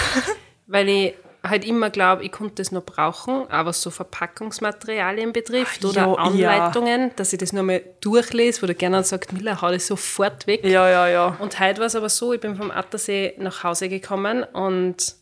[0.67, 5.85] weil ich halt immer glaube, ich konnte das noch brauchen, auch was so Verpackungsmaterialien betrifft
[5.85, 9.71] oder Ja, Anleitungen, dass ich das nur mal durchlese, wo der Gernot sagt, Miller, hau
[9.71, 10.65] das sofort weg.
[10.65, 11.37] Ja, ja, ja.
[11.41, 15.17] Und heute war es aber so, ich bin vom Attersee nach Hause gekommen und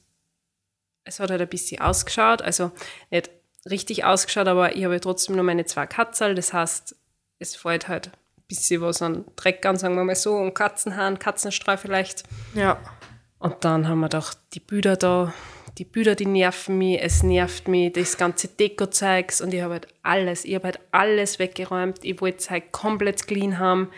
[1.05, 2.71] es hat halt ein bisschen ausgeschaut, also
[3.11, 3.31] nicht
[3.69, 6.97] richtig ausgeschaut, aber ich habe trotzdem nur meine zwei Katzel, das heißt,
[7.39, 11.19] es fällt halt ein bisschen was an Dreck an, sagen wir mal so, und Katzenhahn,
[11.19, 12.25] Katzenstreu vielleicht.
[12.55, 12.79] Ja.
[13.39, 15.33] Und dann haben wir gedacht, die Bilder da,
[15.79, 19.89] die Bilder, die nerven mich, es nervt mich, das ganze Deko-Zeugs und ich habe halt
[20.03, 23.91] alles, ich habe halt alles weggeräumt, ich wollte es halt komplett clean haben.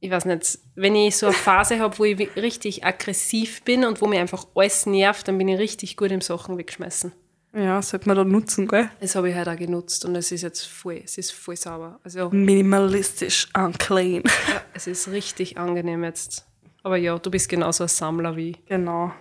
[0.00, 4.00] Ich weiß nicht, wenn ich so eine Phase habe, wo ich richtig aggressiv bin und
[4.00, 7.12] wo mir einfach alles nervt, dann bin ich richtig gut im Sachen wegschmeißen.
[7.52, 8.90] Ja, sollte man da nutzen, gell?
[9.00, 11.98] Das habe ich halt auch genutzt und es ist jetzt voll, es ist voll sauber.
[12.04, 14.22] Also Minimalistisch und clean.
[14.48, 16.46] ja, es ist richtig angenehm jetzt.
[16.82, 18.66] Aber ja, du bist genauso ein Sammler wie ich.
[18.66, 19.12] Genau.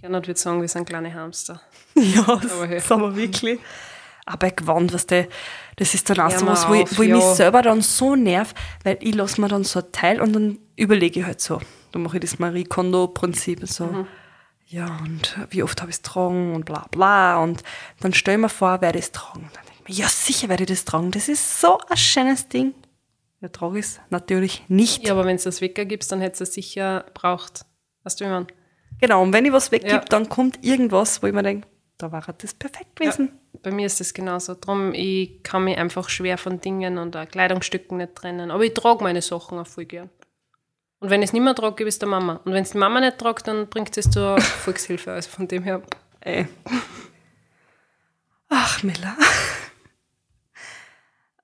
[0.00, 1.60] Gernot würde sagen, wir sind kleine Hamster.
[1.94, 2.78] Ja, das Aber hey.
[2.78, 3.58] sind wir wirklich.
[4.24, 5.26] Aber Gewand, was der,
[5.76, 7.34] das ist dann auch so was, wo, ich, auf, wo ich mich ja.
[7.34, 11.20] selber dann so nerv, weil ich lasse mir dann so ein Teil und dann überlege
[11.20, 11.60] ich halt so.
[11.92, 13.86] Dann mache ich das Marie Kondo-Prinzip so.
[13.86, 14.06] Mhm.
[14.66, 17.42] Ja, und wie oft habe ich es tragen und bla bla.
[17.42, 17.64] Und
[18.00, 19.44] dann stell ich mir vor, werde ich es tragen.
[19.44, 21.10] Und dann denke ich mir, ja, sicher werde ich das tragen.
[21.10, 22.74] Das ist so ein schönes Ding.
[23.40, 25.06] Ja, trage ich es natürlich nicht.
[25.06, 27.64] Ja, aber wenn du das weggibst, dann hättest du es sicher braucht.
[28.04, 28.46] Weißt du, wie man?
[29.00, 30.00] Genau, und wenn ich was weggebe, Ja.
[30.00, 33.32] dann kommt irgendwas, wo ich mir denke, da war das perfekt gewesen.
[33.62, 34.54] Bei mir ist das genauso.
[34.54, 38.50] Drum, ich kann mich einfach schwer von Dingen und Kleidungsstücken nicht trennen.
[38.52, 40.08] Aber ich trage meine Sachen auch voll gern.
[41.00, 42.40] Und wenn ich es nicht mehr trage, gebe ich es der Mama.
[42.44, 45.12] Und wenn es die Mama nicht tragt, dann bringt es zur Volkshilfe.
[45.12, 45.82] Also von dem her,
[46.20, 46.46] Ey.
[48.48, 49.16] Ach, Miller.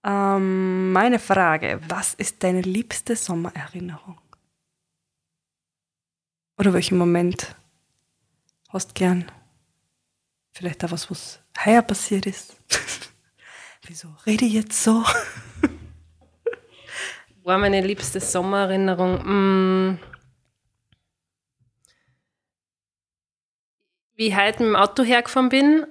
[0.04, 4.18] ähm, meine Frage, was ist deine liebste Sommererinnerung?
[6.58, 7.54] Oder welchen Moment
[8.68, 9.30] hast gern?
[10.52, 12.56] Vielleicht auch was, was heuer passiert ist.
[13.86, 15.04] Wieso rede ich jetzt so?
[17.44, 19.90] war meine liebste Sommererinnerung.
[19.92, 19.98] Mm.
[24.16, 25.86] Wie ich heute mit dem Auto hergefahren bin,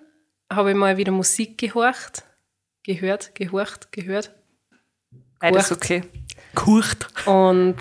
[0.51, 2.23] habe ich mal wieder Musik gehorcht.
[2.83, 4.33] Gehört, gehorcht, gehört.
[5.39, 5.71] Kurcht.
[5.71, 6.03] okay.
[6.55, 7.27] Kurcht.
[7.27, 7.77] Und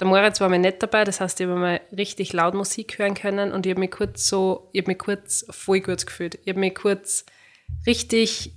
[0.00, 3.14] der Moritz war mir nicht dabei, das heißt, ich habe mal richtig laut Musik hören
[3.14, 6.38] können und ich habe mich kurz so, ich habe mich kurz voll gut gefühlt.
[6.42, 7.24] Ich habe mich kurz
[7.86, 8.52] richtig,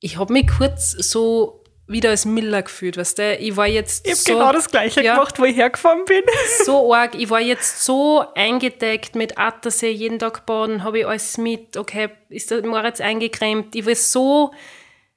[0.00, 3.36] ich habe mich kurz so wieder als Miller gefühlt, weißt du?
[3.36, 5.14] Ich war jetzt Ich habe so, genau das Gleiche ja.
[5.14, 6.22] gemacht, wo ich hergefahren bin.
[6.64, 7.14] so arg.
[7.14, 11.76] Ich war jetzt so eingedeckt mit Attersee, jeden Tag baden, habe ich alles mit.
[11.76, 13.74] Okay, ist der Moritz eingecremt.
[13.74, 14.52] Ich war so,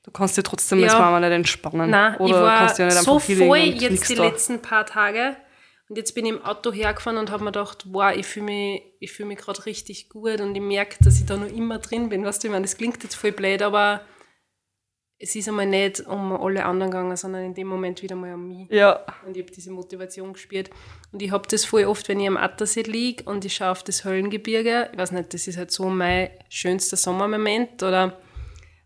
[0.06, 0.98] Du kannst dir trotzdem Ja.
[1.00, 1.90] Mama nicht entspannen.
[1.90, 4.24] nein, Oder ich war kannst dir nicht so voll jetzt die da.
[4.26, 5.36] letzten paar Tage.
[5.90, 8.82] Und jetzt bin ich im Auto hergefahren und habe mir gedacht, wow, ich fühle mich,
[9.00, 12.10] ich fühl mich gerade richtig gut und ich merke, dass ich da noch immer drin
[12.10, 12.24] bin.
[12.26, 14.02] Weißt du, ich meine, das klingt jetzt voll blöd, aber
[15.18, 18.48] es ist einmal nicht um alle anderen gegangen, sondern in dem Moment wieder mal um
[18.48, 18.70] mich.
[18.72, 20.70] Ja, Und ich habe diese Motivation gespürt.
[21.12, 23.84] Und ich habe das voll oft, wenn ich am Attersee liege und ich schaue auf
[23.84, 24.90] das Höllengebirge.
[24.92, 27.82] Ich weiß nicht, das ist halt so mein schönster Sommermoment.
[27.82, 28.20] Oder,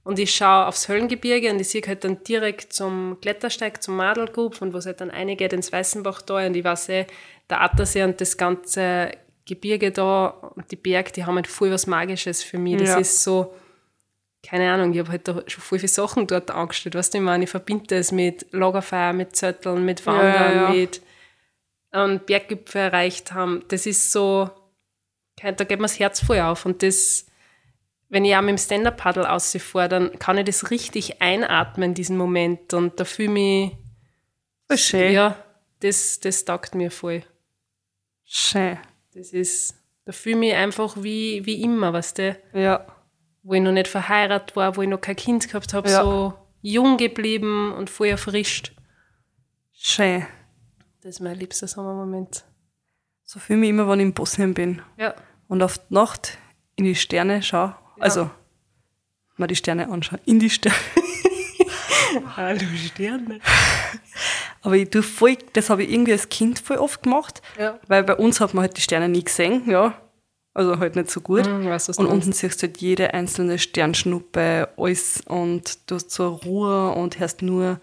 [0.04, 4.62] und ich schaue aufs Höllengebirge und ich sehe halt dann direkt zum Klettersteig, zum Madelgrub
[4.62, 6.48] und wo es halt dann reingeht ins Weißenbachtal.
[6.48, 7.06] Und ich weiß eh,
[7.50, 9.12] der Attersee und das ganze
[9.46, 12.78] Gebirge da und die Berge, die haben halt voll was Magisches für mich.
[12.78, 12.98] Das Ja.
[13.00, 13.54] ist so,
[14.44, 16.96] keine Ahnung, ich habe halt da schon voll viele Sachen dort angestellt.
[16.96, 20.70] Weißt du, ich meine, ich verbinde es mit Lagerfeuer, mit Zetteln, mit Wandern, ja, ja.
[20.70, 21.02] mit
[21.94, 23.64] ähm, Berggipfel erreicht haben.
[23.68, 24.50] Das ist so,
[25.42, 26.66] da geht mir das Herz voll auf.
[26.66, 27.26] Und das,
[28.10, 32.74] wenn ich auch mit dem Stand-Up-Paddle ausfahre, dann kann ich das richtig einatmen, diesen Moment.
[32.74, 33.78] Und da fühle ich mich,
[34.68, 35.14] voll schön.
[35.14, 35.36] ja,
[35.82, 37.24] das, das taugt mir voll.
[38.26, 38.78] Schön.
[39.14, 42.86] Das ist, da fühle ich mich einfach wie, wie immer, weißt du, Ja.
[43.44, 46.04] wo ich noch nicht verheiratet war, wo ich noch kein Kind gehabt habe, Ja.
[46.04, 48.74] so jung geblieben und voll erfrischt.
[49.72, 50.26] Schön.
[51.02, 52.44] Das ist mein liebster Sommermoment.
[53.24, 55.16] So fühle ich mich immer, wenn ich in Bosnien bin Ja.
[55.48, 56.38] und auf die Nacht
[56.76, 57.76] in die Sterne schaue.
[58.00, 58.30] Also,
[59.38, 60.20] mal die Sterne anschaue.
[60.26, 60.76] In die Sterne.
[62.36, 63.40] Hallo Sterne.
[64.62, 67.42] Aber ich tue voll, das habe ich irgendwie als Kind voll oft gemacht.
[67.58, 67.80] Ja.
[67.88, 69.94] Weil bei uns hat man halt die Sterne nie gesehen, ja.
[70.54, 71.46] Also halt nicht so gut.
[71.46, 75.90] Hm, ich weiß, was du und unten siehst du halt jede einzelne Sternschnuppe, alles und
[75.90, 77.80] du hast so Ruhe und hörst nur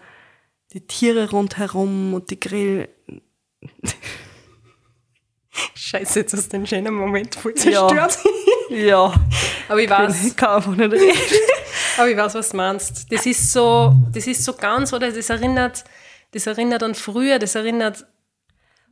[0.73, 2.89] die Tiere rundherum und die Grill.
[5.75, 7.87] Scheiße, jetzt hast du den schönen Moment voll Ja.
[7.87, 8.17] zerstört.
[8.69, 9.13] Ja,
[9.69, 11.17] Aber ich weiß, ich kann einfach nicht reden.
[11.97, 13.11] aber ich weiß, was du meinst.
[13.11, 15.11] Das ist so, das ist so ganz, oder?
[15.11, 15.83] Das erinnert,
[16.31, 18.05] das erinnert an früher, das erinnert,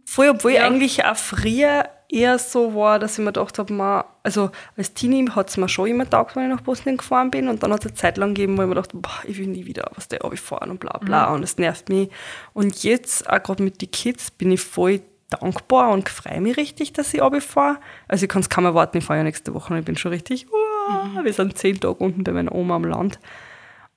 [0.07, 0.59] Voll, obwohl Ja.
[0.61, 4.93] ich eigentlich auch früher eher so war, dass ich mir gedacht habe, man, also als
[4.93, 7.73] Teenie hat es mir schon immer taugt, wenn ich nach Bosnien gefahren bin und dann
[7.73, 9.89] hat es eine Zeit lang gegeben, wo ich mir dachte, boah, ich will nie wieder
[9.95, 12.09] was der fahren und bla bla und das nervt mich.
[12.53, 16.93] Und jetzt, auch gerade mit den Kids, bin ich voll dankbar und freue mich richtig,
[16.93, 17.77] dass ich fahre.
[18.07, 20.11] Also ich kann es kaum erwarten, ich fahre ja nächste Woche und ich bin schon
[20.11, 23.19] richtig, uah, wir sind zehn Tage unten bei meiner Oma am Land.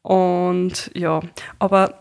[0.03, 1.21] Und ja,
[1.59, 2.01] aber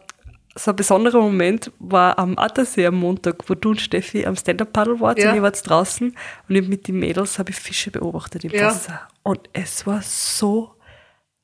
[0.56, 5.00] so ein besonderer Moment war am Attersee am Montag, wo du und Steffi am Stand-Up-Paddle
[5.00, 5.30] wart Ja.
[5.30, 6.16] und ihr wart draußen
[6.50, 8.68] und ich mit den Mädels habe ich Fische beobachtet im Ja.
[8.68, 9.08] Wasser.
[9.24, 10.74] Und es war so,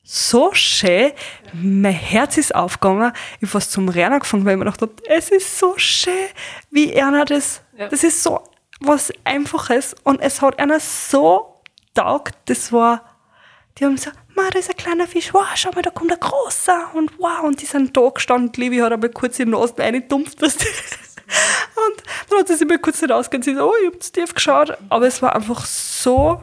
[0.02, 1.12] so schön.
[1.52, 3.12] Mein Herz ist aufgegangen.
[3.40, 6.12] Ich fast zum Rennen angefangen, weil ich mir gedacht habe, es ist so schön,
[6.70, 7.88] wie einer das, Ja.
[7.88, 8.40] das ist so
[8.80, 11.60] was Einfaches und es hat einer so
[11.94, 12.34] taugt.
[12.46, 13.04] Das war,
[13.78, 16.18] die haben so, Ma, da ist ein kleiner Fisch, wow, schau mal, da kommt ein
[16.18, 20.42] großer und wow, und die sind da gestanden, Levi hat einmal kurz die Nase reingedumpft,
[20.42, 20.66] weißt du.
[21.86, 24.12] Und dann hat sie sich mal kurz nicht ausgehend, sie so, oh, ich hab zu
[24.12, 26.42] tief geschaut, aber es war einfach so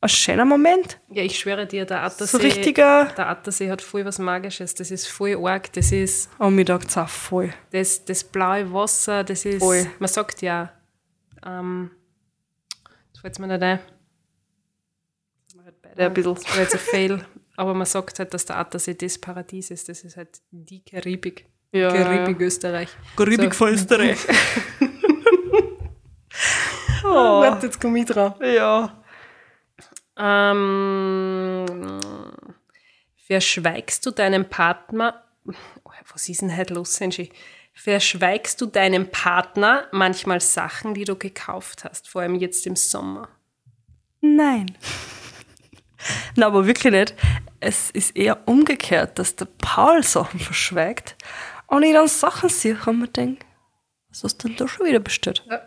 [0.00, 1.00] ein schöner Moment.
[1.10, 4.90] ja, ich schwöre dir, der Attersee, So richtiger, der Attersee hat voll was Magisches, das
[4.92, 7.52] ist voll arg, das ist, oh, mir taugt auch voll.
[7.72, 9.86] das, das blaue Wasser, das ist, Voll.
[9.98, 10.72] man sagt ja,
[11.44, 11.90] ähm,
[13.12, 13.80] das fällt mir nicht ein,
[15.82, 16.34] Beide ein bisschen.
[16.34, 17.24] das war jetzt ein Fail,
[17.56, 21.46] aber man sagt halt, dass der Attersee das Paradies ist, das ist halt die Karibik,
[21.72, 22.88] Ja, Karibik Österreich.
[23.16, 23.64] Karibik So.
[23.64, 24.18] von Österreich.
[27.04, 28.34] Oh, oh, jetzt komme ich dran.
[28.42, 29.02] ja.
[30.18, 31.66] Ähm,
[33.26, 37.30] verschweigst du deinem Partner, oh, was ist denn heute los, Senji?
[37.72, 43.28] Verschweigst du deinem Partner manchmal Sachen, die du gekauft hast, vor allem jetzt im Sommer?
[44.20, 44.76] Nein.
[46.36, 47.14] Na, aber wirklich nicht.
[47.60, 51.16] Es ist eher umgekehrt, dass der Paul Sachen verschweigt
[51.68, 53.46] und ich dann Sachen sehe und mir denke,
[54.08, 55.44] was hast du denn da schon wieder bestellt?
[55.48, 55.60] Ja.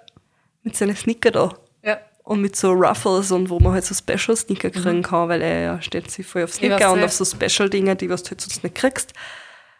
[0.64, 1.54] Mit seinen Sneaker da.
[1.84, 2.00] Ja.
[2.32, 5.82] Und mit so Ruffles und wo man halt so Special-Sneaker kriegen kann, weil er ja
[5.82, 7.06] steht sich voll auf Sneaker und nicht.
[7.06, 9.12] auf so Special-Dinge, die was du halt sonst nicht kriegst.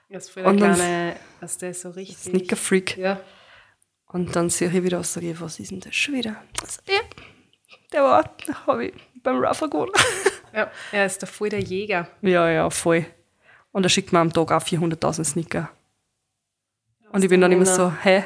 [0.10, 2.18] Das ist voll der Und dann- kleine, dass der so richtig.
[2.18, 2.98] Sneaker-Freak.
[2.98, 3.22] Ja.
[4.08, 6.36] Und dann sehe ich wieder aus, sage ich, was ist denn das schon wieder?
[6.62, 7.00] Also, ja,
[7.94, 8.30] der war,
[8.68, 9.94] habe ich beim Ruffle gewonnen.
[10.54, 10.70] ja.
[10.92, 12.10] Er ist da voll der Jäger.
[12.22, 13.06] Ja, ja, voll.
[13.72, 15.70] Und er schickt mir am Tag auch 400.000 Sneaker.
[17.14, 18.26] Und ich bin dann immer so, hä?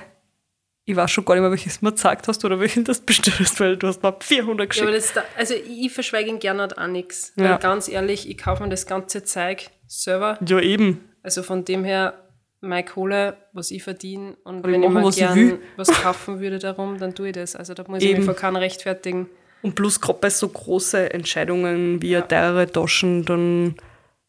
[0.88, 3.40] Ich weiß schon gar nicht mehr, welches du mir gezeigt hast oder welchen das bestellt
[3.40, 4.88] hast, weil du hast mir 400 Ja, geschickt.
[4.88, 7.34] aber das, da, also ich verschweige ihn gerne auch nichts.
[7.36, 7.52] Ja.
[7.52, 10.38] Weil ganz ehrlich, ich kaufe mir das ganze Zeug selber.
[10.48, 11.10] Ja, eben.
[11.24, 12.14] Also von dem her,
[12.62, 14.38] meine Kohle, was ich verdiene.
[14.44, 15.60] Und ich wenn ich machen, mir was ich gern will.
[15.76, 17.56] was kaufen würde darum, dann tue ich das.
[17.56, 18.18] Also da muss ich Eben.
[18.20, 19.28] mich vor keiner rechtfertigen.
[19.64, 23.76] Und plus gerade bei so großen Entscheidungen wie eine teure Taschen, dann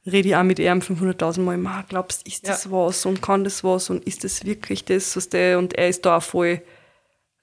[0.07, 2.71] rede ich auch mit ihm 500.000 Mal, Ma, glaubst ist das Ja.
[2.73, 6.05] was und kann das was und ist das wirklich das, was der und er ist
[6.07, 6.63] da auch voll,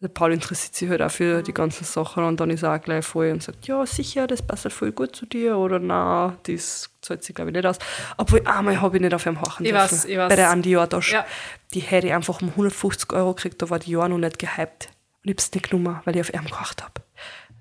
[0.02, 2.82] der Paul interessiert sich halt auch für die ganzen Sachen und dann ist er auch
[2.82, 6.36] gleich voll und sagt, ja sicher, das passt halt voll gut zu dir oder na,
[6.43, 7.78] das zahlt sich glaube ich nicht aus.
[8.17, 9.91] Obwohl einmal habe ich nicht auf ihm horchen Ich dürfen.
[9.91, 10.30] weiß, ich weiß.
[10.30, 11.13] Bei der Andi Jahrtasche.
[11.15, 11.26] Ja.
[11.73, 14.89] Die hätte ich einfach um 150 Euro gekriegt, da war die Jahr noch nicht gehypt.
[15.23, 16.93] Und ich habe es nicht genommen, weil ich auf ihn gekocht habe.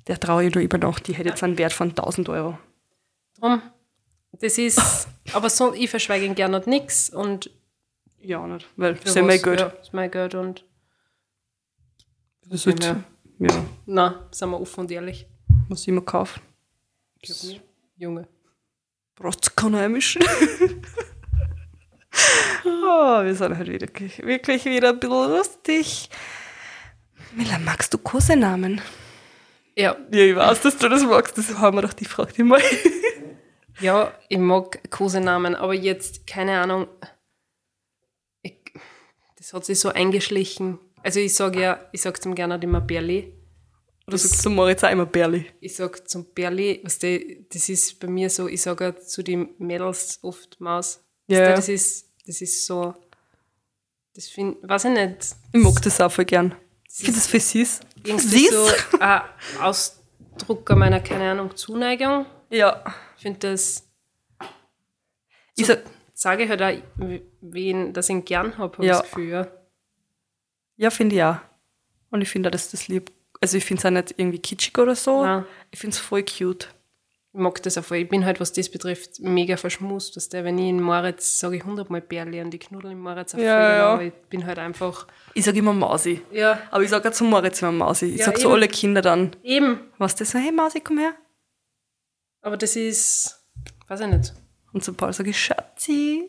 [0.09, 2.59] Der traue ich nur über Nacht, die hätte jetzt einen Wert von 1000 Euro.
[3.39, 3.63] Drum,
[4.43, 7.09] das ist, aber so, ich verschweige ihn gerne nix.
[7.09, 7.51] Und
[8.21, 8.67] Ja, nicht.
[8.77, 9.61] Weil das ist ja mein Geld.
[9.61, 10.65] Ja, ist mein Geld und
[12.47, 13.05] Das ist halt,
[13.39, 15.27] ja, na, sind wir offen und ehrlich.
[15.69, 16.41] was ich immer kaufe.
[17.97, 18.27] Junge.
[19.15, 20.23] Braucht es keiner einmischen.
[22.65, 22.67] oh,
[23.25, 26.11] wir sind halt wirklich, wirklich wieder ein bisschen lustig.
[27.35, 28.81] Mila, magst du Kosenamen?
[29.77, 31.39] Ja, Ja, ich weiß, dass du das magst.
[31.39, 32.61] Das haben wir doch die Frage mal.
[33.81, 36.87] Ja, ich mag Kosenamen, aber jetzt, keine Ahnung,
[38.43, 38.55] ich,
[39.37, 40.79] das hat sich so eingeschlichen.
[41.03, 43.33] Also ich sage ja, ich sage zum gerne immer Berli.
[44.07, 45.47] Oder sagst du Moritz auch immer Berli?
[45.61, 49.51] Ich sage zum Berli, was die, das ist bei mir so, ich sage zu den
[49.59, 51.05] Mädels oft Maus.
[51.29, 51.41] Ja.
[51.41, 52.95] Weißt du, Das ist, das ist so,
[54.15, 56.55] das finde, weiß ich nicht, Ich mag das auch voll gern.
[56.89, 57.81] Ich finde das voll süß.
[58.05, 58.67] irgendwie so
[59.01, 59.23] ein
[59.61, 62.27] Ausdruck meiner, keine Ahnung, Zuneigung.
[62.51, 62.85] Ja.
[63.23, 63.89] Ich finde das,
[65.55, 67.09] Ich sag, sage ich halt auch,
[67.41, 68.95] wen, dass ich gern habe, habe Ja.
[68.97, 69.47] ich das Gefühl, ja.
[70.77, 71.37] ja, finde ich auch.
[72.11, 73.13] Und ich finde auch, dass das lieb.
[73.41, 75.23] Also ich finde es auch nicht irgendwie kitschig oder so.
[75.25, 75.45] Nein.
[75.71, 76.69] Ich finde es voll cute.
[77.33, 77.99] Ich mag das auch voll.
[77.99, 80.17] Ich bin halt, was das betrifft, mega verschmust.
[80.17, 83.37] Dass der, wenn ich in Moritz sage ich hundertmal Bärli und die Knudel in Moritz
[83.37, 83.93] auch Ja, voll, ja.
[83.95, 86.23] aber ich bin halt einfach, Ich sage immer Mausi.
[86.33, 88.07] ja, Aber ich sage auch zu Moritz immer Mausi.
[88.07, 88.55] Ich Ja, sage zu eben.
[88.55, 89.79] alle Kinder dann, eben.
[89.99, 91.15] was das so, hey Mausi, komm her.
[92.43, 93.43] Aber das ist,
[93.89, 94.35] weiß ich nicht.
[94.73, 96.29] Und zu Paul sage ich Schatzi.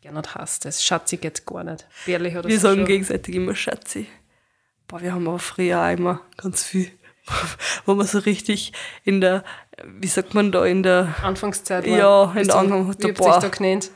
[0.00, 0.84] Gernot hasst das.
[0.84, 1.86] Schatzi geht gar nicht.
[2.04, 2.86] Bärli hat das Wir sagen schon.
[2.86, 4.06] gegenseitig immer Schatzi.
[4.86, 6.90] Boah, wir haben aber früher auch immer ganz viel,
[7.86, 8.72] wo man so richtig
[9.04, 9.44] in der,
[9.86, 13.40] wie sagt man da, in der, Anfangszeit Ja, in der Anfang hat Wie habt Boah.
[13.40, 13.90] da genannt?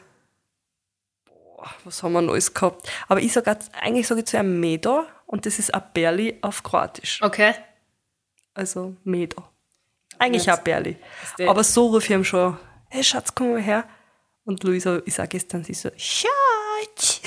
[1.85, 2.88] was haben wir Neues gehabt?
[3.09, 6.62] Aber ich sage eigentlich sage ich zu einem Medo und das ist ein Berli auf
[6.62, 7.20] Kroatisch.
[7.22, 7.54] Okay.
[8.54, 9.44] Also Medo.
[10.18, 10.96] Eigentlich auch Berli.
[11.46, 12.57] Aber so rufe ich ihm schon,
[12.88, 13.88] hey Schatz, komm mal her.
[14.44, 17.20] Und Luisa, ich sage gestern, sie so, Schatz.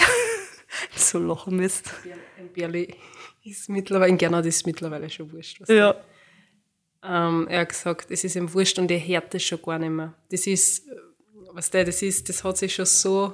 [0.95, 1.91] so lachen müsst.
[2.37, 2.95] Ein Bärli
[3.43, 5.61] ist mittlerweile, in Gernot ist mittlerweile schon wurscht.
[5.67, 5.95] Ja.
[7.03, 9.89] Ähm, er hat gesagt, es ist ihm wurscht und er hört das schon gar nicht
[9.89, 10.13] mehr.
[10.29, 10.87] Das ist,
[11.51, 13.33] was der, das ist, das hat sich schon so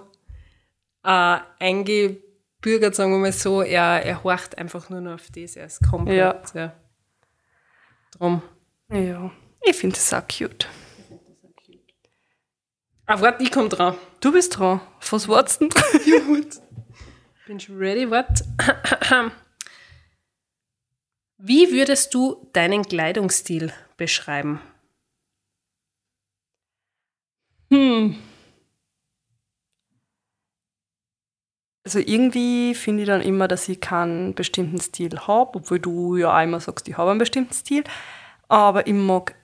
[1.04, 5.66] äh, eingebürgert, sagen wir mal so, er, er horcht einfach nur noch auf das, er
[5.66, 6.74] ist komplett, ja.
[8.12, 8.42] Drum.
[8.90, 9.32] Ja.
[9.64, 10.68] Ich finde das auch cute.
[13.06, 13.96] Ah, warte, ich komm dran.
[14.20, 14.82] Du bist dran.
[15.10, 15.70] Was wartest du?
[17.48, 18.44] Bin schon ready, warte.
[21.38, 24.60] Wie würdest du deinen Kleidungsstil beschreiben?
[27.72, 28.18] Hm.
[31.86, 36.44] Also irgendwie finde ich dann immer, dass ich keinen bestimmten Stil habe, obwohl du ja
[36.44, 37.86] immer sagst, ich habe einen bestimmten Stil.
[38.50, 39.36] Aber ich mag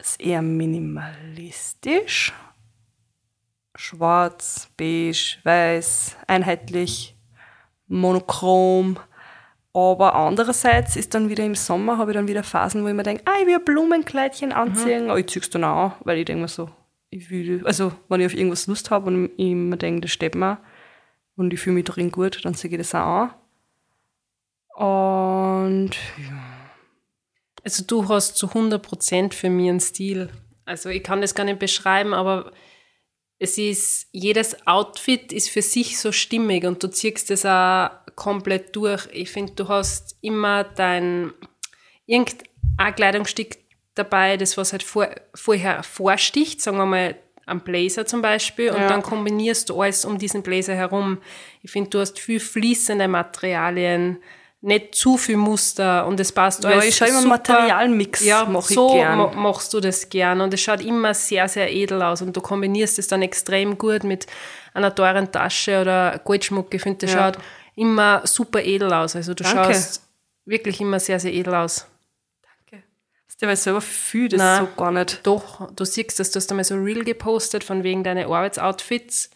[0.00, 2.32] es eher minimalistisch.
[3.74, 7.16] Schwarz, beige, weiß, einheitlich,
[7.86, 8.98] monochrom.
[9.72, 13.04] Aber andererseits ist dann wieder im Sommer, habe ich dann wieder Phasen, wo ich mir
[13.04, 16.18] denke, ah, ich will ein Blumenkleidchen anziehen, aber ich ziehe es dann auch, an, weil
[16.18, 16.70] ich denke mir so,
[17.10, 20.34] ich will, also wenn ich auf irgendwas Lust habe und ich mir denke, das steht
[20.34, 20.58] mir
[21.36, 23.28] und ich fühle mich drin gut, dann ziehe ich das auch
[24.76, 25.80] an.
[25.84, 25.96] Und
[27.64, 30.30] Also du hast zu 100% für mich einen Stil.
[30.64, 32.52] Also ich kann das gar nicht beschreiben, aber
[33.38, 38.76] es ist, jedes Outfit ist für sich so stimmig und du ziehst das auch komplett
[38.76, 39.08] durch.
[39.12, 41.32] Ich finde, du hast immer dein,
[42.06, 43.56] irgendein Kleidungsstück
[43.94, 48.82] dabei, das was halt vor, vorher vorsticht, sagen wir mal am Blazer zum Beispiel, und
[48.82, 48.88] Ja.
[48.88, 51.18] dann kombinierst du alles um diesen Blazer herum.
[51.62, 54.18] Ich finde, du hast viel fließende Materialien,
[54.62, 57.36] nicht zu viel Muster und es passt Ja, alles ich schaue immer super.
[57.36, 59.16] Materialmix, Ja, mache ich so gern.
[59.18, 62.40] ma- machst du das gern und es schaut immer sehr, sehr edel aus und du
[62.42, 64.26] kombinierst es dann extrem gut mit
[64.74, 66.72] einer teuren Tasche oder Goldschmuck.
[66.74, 67.32] Ich finde, das Ja.
[67.32, 67.38] schaut
[67.74, 69.16] immer super edel aus.
[69.16, 69.72] Also du Danke.
[69.74, 70.02] schaust
[70.44, 71.86] wirklich immer sehr, sehr edel aus.
[73.26, 74.66] Hast du weil selber viel das Nein.
[74.66, 75.20] so gar nicht.
[75.26, 79.30] Doch, du siehst das, du hast einmal so Reel gepostet von wegen deine Arbeitsoutfits.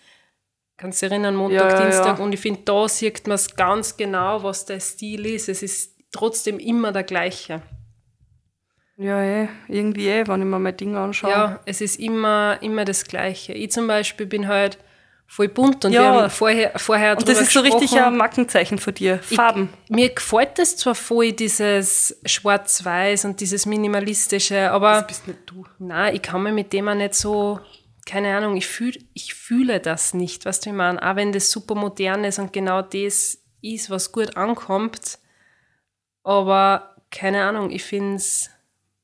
[0.77, 2.19] Kannst du dich erinnern, Montag, Ja, Dienstag.
[2.19, 2.25] ja.
[2.25, 5.49] Und ich finde, da sieht man es ganz genau, was der Stil ist.
[5.49, 7.63] Es ist trotzdem immer der gleiche.
[8.97, 11.31] Ja, eh, irgendwie eh, wenn ich mir mein Ding anschaue.
[11.31, 13.53] Ja, es ist immer, immer das Gleiche.
[13.53, 14.79] Ich zum Beispiel bin halt
[15.27, 16.01] voll bunt und Ja.
[16.03, 19.19] wir haben vorher, vorher Und das ist so richtig ein Markenzeichen von dir.
[19.19, 19.69] Farben.
[19.89, 25.65] Mir gefällt das zwar voll, dieses Schwarz-Weiß und dieses Minimalistische, aber bist nicht du.
[25.81, 27.59] nein, ich kann mir mit dem auch nicht so,
[28.07, 31.03] keine Ahnung, ich, fühl, ich fühle das nicht, weißt du, ich meine?
[31.03, 35.19] Auch wenn das super modern ist und genau das ist, was gut ankommt,
[36.23, 38.51] aber keine Ahnung, ich finde es,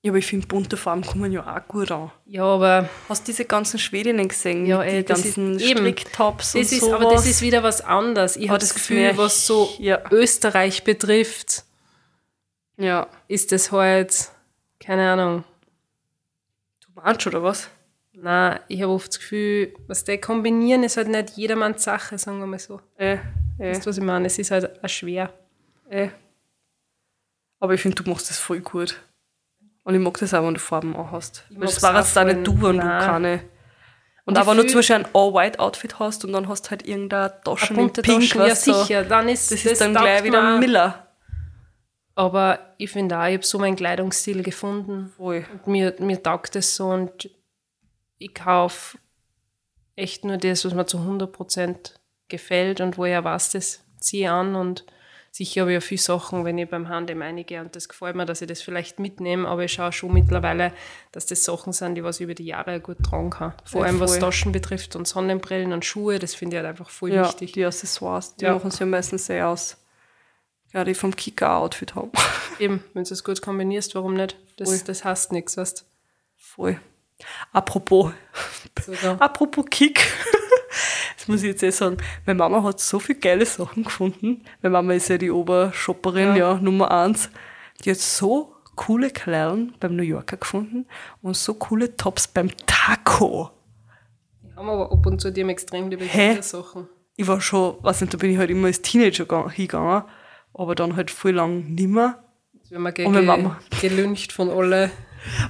[0.03, 2.11] Ja, aber ich finde, bunte Farben kommen ja auch gut an.
[2.27, 4.67] ja, aber Hast du diese ganzen Schwedinnen gesehen?
[4.67, 5.79] Ja, ey, die das ganzen ist- eben.
[5.81, 6.93] Stricktops und sowas.
[7.03, 8.37] aber das ist wieder was anderes.
[8.37, 9.99] Ich Aber habe das Gefühl, was so ja.
[10.11, 11.65] Österreich betrifft,
[12.77, 13.07] Ja.
[13.29, 14.31] ist das halt,
[14.79, 15.45] keine Ahnung,
[16.81, 17.69] Du meinst oder was?
[18.23, 22.39] Na, ich habe oft das Gefühl, was der kombinieren ist halt nicht jedermanns Sache, sagen
[22.41, 22.81] wir mal so.
[22.99, 23.19] Eh, eh,
[23.59, 24.27] Weißt du, was ich meine?
[24.27, 25.33] Es ist halt auch schwer.
[25.89, 26.11] eh.
[27.61, 29.01] Aber ich finde, du machst das voll gut.
[29.85, 30.95] Und ich mag das auch, wenn du Farben.
[30.95, 33.03] Weil mag's das war auch jetzt auch nicht du, wenn du Nein.
[33.07, 33.33] keine.
[34.25, 36.87] Und, Und auch du fühl- zum Beispiel ein All-White-Outfit hast und dann hast du halt
[36.87, 39.05] irgendeine Tasche mit Pink, Taschen, ja sicher.
[39.05, 40.59] Dann ist Das ist dann gleich wieder auch.
[40.59, 41.07] Miller.
[42.15, 45.13] Aber ich finde auch, ich habe so meinen Kleidungsstil gefunden.
[45.17, 45.45] Voll.
[45.53, 47.31] Und mir, mir taugt das so und
[48.21, 48.99] ich kaufe
[49.97, 51.95] echt nur das, was mir zu 100%
[52.29, 54.85] gefällt und wo ich auch weiß, das ziehe ich an und
[55.33, 58.27] sicher habe ich ja viele Sachen, wenn ich beim Handel einige und das gefällt mir,
[58.27, 60.73] dass ich das vielleicht mitnehme, aber ich schaue schon mittlerweile,
[61.13, 63.55] dass das Sachen sind, die was ich über die Jahre gut tragen kann.
[63.65, 64.21] Vor Ja, allem was voll.
[64.21, 67.53] Taschen betrifft und Sonnenbrillen und Schuhe, das finde ich halt einfach voll Ja, wichtig.
[67.53, 68.55] die Accessoires, die Ja.
[68.55, 69.77] machen sie ja meistens sehr aus.
[70.73, 72.13] Ja, die vom Kicker-Outfit haben.
[72.61, 74.37] Eben, wenn du es gut kombinierst, warum nicht?
[74.57, 74.81] Das, Voll.
[74.87, 75.85] das heißt nichts, weißt
[76.37, 76.81] Voll.
[77.53, 78.13] Apropos?
[78.85, 79.21] Sogar.
[79.21, 80.01] apropos Kick.
[81.17, 81.99] Das muss ich jetzt eh sagen.
[82.25, 84.43] Meine Mama hat so viele geile Sachen gefunden.
[84.63, 86.37] Meine Mama ist ja die Obershopperin, ja.
[86.37, 86.55] Ja.
[86.55, 87.29] Nummer eins.
[87.85, 90.87] Die hat so coole Kleidern beim New Yorker gefunden
[91.21, 93.51] und so coole Tops beim Taco.
[94.45, 96.41] Die haben aber ab und zu die haben extrem liebe Hä?
[96.41, 96.89] Sachen.
[97.17, 100.05] Ich war schon, weiß nicht, da bin ich halt immer als Teenager ga- hingegangen,
[100.55, 102.23] aber dann halt voll lang nimmer.
[102.71, 103.61] Jetzt werden wir meine ge Mama.
[103.81, 104.91] gelüncht von alle.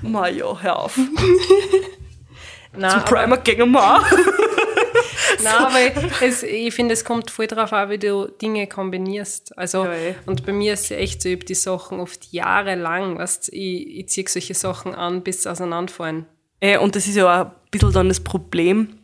[0.03, 0.99] Ma ja, hör auf.
[2.73, 4.05] Nein, Zum Primer wir auch.
[5.43, 9.59] nein, aber es, ich finde, es kommt voll drauf an, wie du Dinge kombinierst.
[9.59, 10.14] Also, Ja, eh.
[10.27, 13.53] und bei mir ist es ja echt so, ich habe die Sachen oft jahrelang, weißt,
[13.53, 16.27] ich, ich ziehe solche Sachen an, bis sie auseinanderfallen.
[16.61, 18.99] Äh, und das ist ja auch ein bisschen dann das Problem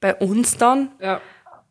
[0.00, 1.20] bei uns dann, Ja,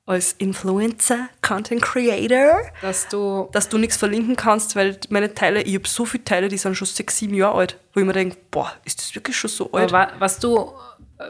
[0.10, 5.76] als Influencer, Content Creator, dass du, dass du nichts verlinken kannst, weil meine Teile, ich
[5.76, 8.36] habe so viele Teile, die sind schon sechs, sieben Jahre alt, wo ich mir denke,
[8.50, 9.94] boah, ist das wirklich schon so alt?
[9.94, 10.74] aber weißt du,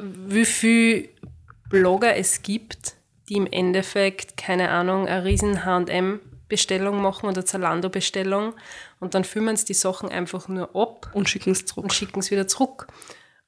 [0.02, 1.10] wie viele
[1.70, 2.96] Blogger es gibt,
[3.28, 8.54] die im Endeffekt, keine Ahnung, eine riesen H&M-Bestellung machen oder Zalando-Bestellung
[9.02, 11.84] und dann filmen sie die Sachen einfach nur ab und schicken es zurück.
[11.84, 12.88] und schicken es wieder zurück.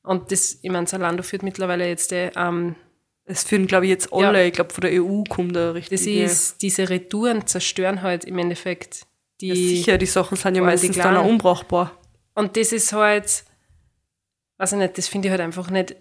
[0.04, 2.76] Und das, ich meine, Zalando führt mittlerweile jetzt, äh, ähm,
[3.32, 4.46] Das führen, glaube ich, jetzt alle, Ja.
[4.46, 6.00] ich glaube, von der EU kommt da richtig.
[6.00, 9.06] das ist, diese Retouren zerstören halt im Endeffekt
[9.40, 9.48] die.
[9.48, 11.98] ja, sicher, die Sachen sind ja meistens dann auch unbrauchbar.
[12.36, 13.46] Und das ist halt,
[14.58, 15.96] weiß ich nicht, das finde ich halt einfach nicht,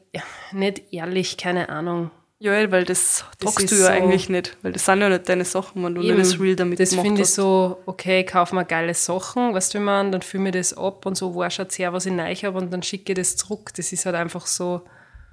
[0.52, 2.10] nicht ehrlich, keine Ahnung.
[2.40, 5.08] Ja, eh, weil das, Das tragst du ja so- eigentlich nicht, weil das sind ja
[5.10, 8.24] nicht deine Sachen, wenn du Eben, nicht das Real damit Das finde ich so, okay,
[8.24, 11.34] kauf mir geile Sachen, weißt du, wie man, dann fühle mir das ab und so,
[11.34, 13.70] wo schaut her, was ich neu habe und dann schicke ich das zurück.
[13.76, 14.82] Das ist halt einfach so,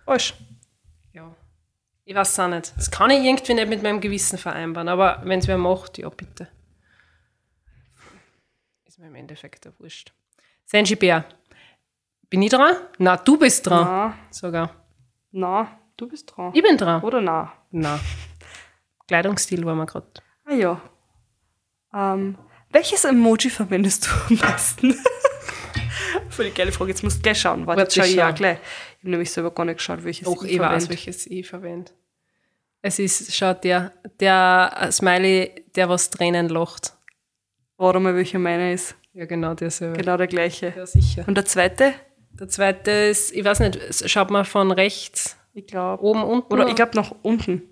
[0.05, 0.33] Falsch.
[2.07, 2.71] Ich weiß auch nicht.
[2.77, 6.07] Das kann ich irgendwie nicht mit meinem Gewissen vereinbaren, aber wenn es wer macht, ja,
[6.07, 6.47] bitte.
[8.85, 10.13] Ist mir im Endeffekt ja wurscht.
[10.63, 11.25] Senji Bär,
[12.29, 12.77] bin ich dran?
[12.97, 13.83] Na, du bist dran.
[13.83, 14.69] Na, Sogar.
[15.31, 16.51] na, du bist dran.
[16.53, 17.01] Ich bin dran.
[17.03, 17.51] Oder na?
[17.71, 17.99] Na.
[19.09, 20.07] Kleidungsstil war mir gerade.
[20.45, 20.81] Ah ja.
[21.93, 22.37] Ähm,
[22.69, 24.95] welches Emoji verwendest du am meisten?
[26.29, 26.91] Voll die geile Frage.
[26.91, 27.67] Jetzt musst du gleich schauen.
[27.67, 28.59] Warte, Warte, schau ich ja gleich.
[28.97, 30.89] Ich habe nämlich selber gar nicht geschaut, welches Doch, ich ich weiß, verwende.
[30.89, 31.91] welches ich verwende.
[32.81, 36.93] Es ist, schaut der, der Smiley, der was Tränen lacht.
[37.77, 38.95] Warte mal, welcher meiner ist.
[39.13, 39.97] Ja, genau, der selber.
[39.97, 40.73] Genau der gleiche.
[40.75, 41.23] Ja, sicher.
[41.27, 41.93] Und der zweite?
[42.39, 43.79] Der zweite ist, ich weiß nicht,
[44.09, 46.03] schaut mal von rechts, Ich glaube.
[46.03, 46.53] oben, unten.
[46.53, 47.63] Oder ich glaube nach unten.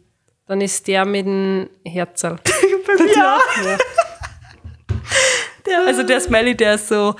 [0.47, 2.35] Dann ist der mit dem Herzl.
[3.15, 3.39] Ja.
[5.65, 7.15] Der, also der Smiley, der so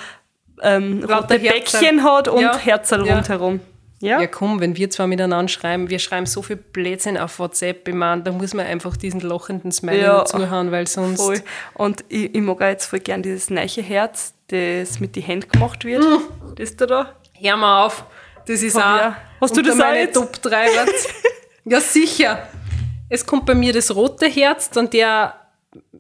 [0.62, 1.40] ähm, rote.
[1.40, 2.56] Bäckchen hat und Ja.
[2.58, 3.16] Herzl Ja.
[3.16, 3.60] rundherum.
[4.00, 4.20] Ja.
[4.20, 7.94] Ja, komm, wenn wir zwar miteinander schreiben, wir schreiben so viel Blödsinn auf WhatsApp, ich
[7.94, 11.22] meine, da muss man einfach diesen lochenden Smiley Ja, dazuhauen, weil sonst.
[11.22, 11.42] Voll.
[11.74, 15.50] Und ich, ich mag auch jetzt voll gern dieses neiche Herz, das mit die Händen
[15.50, 16.04] gemacht wird.
[16.58, 17.16] Das da da.
[17.40, 18.06] Hör mal auf.
[18.46, 19.08] Das ist Hab auch.
[19.12, 19.14] auch.
[19.42, 20.14] Hast du das auch meine jetzt?
[20.14, 20.90] Top 3 wird.
[21.66, 22.48] ja, sicher.
[23.10, 25.36] Es kommt bei mir das rote Herz, dann der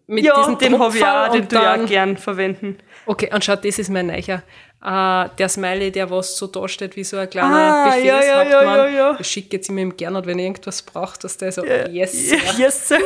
[0.07, 2.77] mit Ja, diesem den habe ich auch, den dann- auch gern verwenden.
[3.07, 4.41] Okay, und schau, das ist mein Neicher.
[4.85, 7.55] Äh, der Smiley, der was so da steht wie so ein kleiner
[7.89, 9.17] Ah, ja, ja, ja, ja, ja.
[9.19, 12.05] Ich schicke jetzt immer im Gernot, wenn er irgendwas braucht, dass der so, yes, Ja,
[12.07, 12.37] sir.
[12.59, 12.99] yes, sir.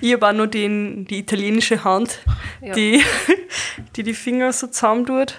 [0.00, 2.20] Ich habe auch noch den, die italienische Hand,
[2.62, 3.02] die,
[3.96, 5.34] die die Finger so zusammen tut.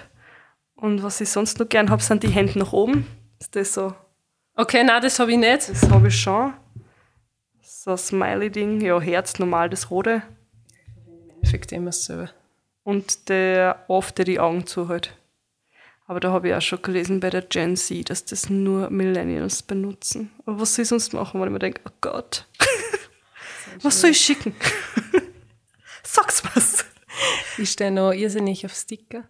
[0.76, 3.06] Und was ich sonst noch gern habe, sind die Hände nach oben.
[3.40, 3.92] Ist das so?
[4.54, 5.68] Okay, nein, das habe ich nicht.
[5.68, 6.52] Das habe ich schon.
[7.60, 8.80] So ein Smiley-Ding.
[8.82, 10.22] Ja, Herz, normal das rote.
[11.42, 12.30] Effekt immer dasselbe.
[12.84, 15.16] Und der oft, der die Augen zuhält.
[16.12, 19.62] Aber da habe ich auch schon gelesen bei der Gen Z, dass das nur Millennials
[19.62, 20.30] benutzen.
[20.44, 22.46] Aber was soll ich sonst machen, wenn ich mir denke, oh Gott,
[23.80, 24.54] was soll ich schicken?
[26.02, 26.84] Sag's was.
[27.56, 29.24] Ich stehe noch irrsinnig auf Sticker.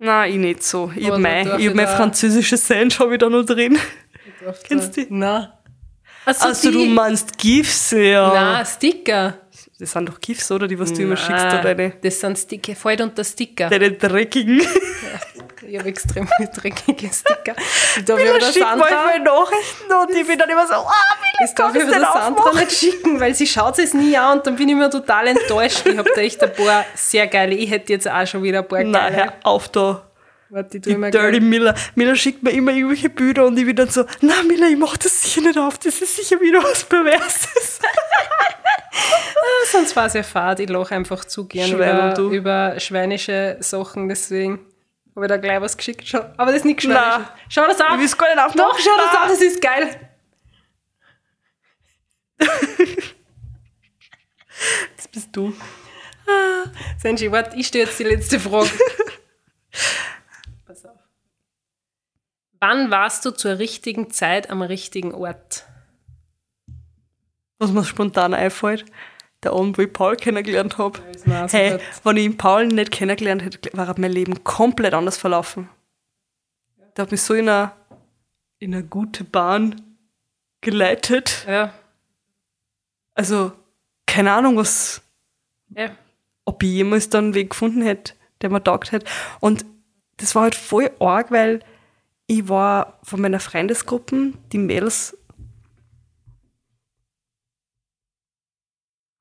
[0.00, 0.90] Nein, ich nicht so.
[0.96, 3.78] Ich habe mein, ich hab mein französisches habe ich da noch drin.
[4.64, 5.14] Kennst du die?
[5.14, 5.52] Nein.
[6.24, 8.34] Also, Also du meinst GIFs, ja.
[8.34, 9.38] Nein, Sticker.
[9.78, 10.66] Das sind doch GIFs, oder?
[10.66, 13.68] Die, was du immer Nein, schickst, da deine, Das sind Sticker, fällt unter Sticker.
[13.68, 14.60] deine dreckigen.
[15.70, 17.54] Ich habe extrem dreckige Sticker.
[17.96, 20.92] Ich darf ja Da der Sandra, manchmal Nachrichten und ich bin dann immer so, ah,
[21.22, 22.58] wie das darf ich der Sandra aufmachen?
[22.58, 25.86] nicht schicken, weil sie schaut es nie an und dann bin ich mir total enttäuscht.
[25.86, 27.54] Ich habe da echt ein paar sehr geile.
[27.54, 29.16] Ich hätte jetzt auch schon wieder ein paar Nein, geile.
[29.16, 30.06] hör auf da.
[30.52, 31.74] Warte, ich tu Die immer Dirty gleich- Miller.
[31.94, 34.96] Miller schickt mir immer irgendwelche Bilder und ich bin dann so, na Miller, ich mach
[34.96, 37.78] das sicher nicht auf, das ist sicher wieder was Perverses.
[39.70, 40.58] Sonst war es ja fad.
[40.58, 44.58] Ich lache einfach zu gern Schwein über, über schweinische Sachen, deswegen
[45.14, 46.06] habe ich da gleich was geschickt.
[46.06, 47.00] Schau, aber das ist nicht schweinisch.
[47.00, 47.28] Nein.
[47.48, 47.94] Schau das an.
[47.94, 48.58] Ich will's gar nicht aufmachen.
[48.58, 50.10] Doch, schau das an, das ist geil.
[54.96, 55.54] Das bist du.
[56.98, 58.70] Senji, warte, ich stelle jetzt die letzte Frage.
[60.66, 60.98] Pass auf.
[62.60, 65.64] Wann warst du zur richtigen Zeit am richtigen Ort?
[67.58, 68.84] Was mir spontan einfällt,
[69.42, 70.98] der Abend, wo ich Paul kennengelernt habe.
[71.48, 75.68] so Hey, wenn ich ihn Paul nicht kennengelernt hätte, wäre mein Leben komplett anders verlaufen.
[76.96, 77.72] Der hat mich so in eine,
[78.58, 79.96] in eine gute Bahn
[80.60, 81.46] geleitet.
[81.48, 81.72] Ja,
[83.14, 83.52] Also,
[84.06, 85.02] keine Ahnung, was,
[85.70, 85.90] ja.
[86.44, 89.06] ob ich jemals dann einen Weg gefunden hätte, der mir taugt hätte.
[89.40, 89.64] Und
[90.18, 91.60] das war halt voll arg, weil
[92.26, 95.16] ich war von meiner Freundesgruppe, die Mädels.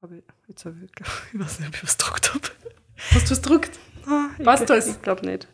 [0.02, 0.90] Hab ich, jetzt hab ich,
[1.34, 2.48] ich weiß nicht, ob ich was gedruckt habe.
[3.12, 3.80] Hast du es gedruckt?
[4.08, 4.88] Ah, Passt das?
[4.88, 5.48] Ich glaube nicht.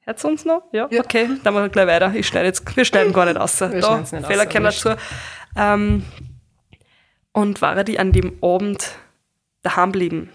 [0.00, 0.62] Hört uns noch?
[0.72, 0.86] Ja?
[0.90, 1.00] Ja.
[1.00, 2.14] Okay, dann machen wir gleich weiter.
[2.14, 3.60] Ich schneide jetzt, wir schneiden gar nicht aus.
[3.60, 4.86] Wir da, nicht Fehler wurscht.
[4.86, 5.00] dazu.
[5.56, 6.04] Ähm,
[7.32, 8.92] und war die an dem Abend
[9.62, 10.30] daheim blieben.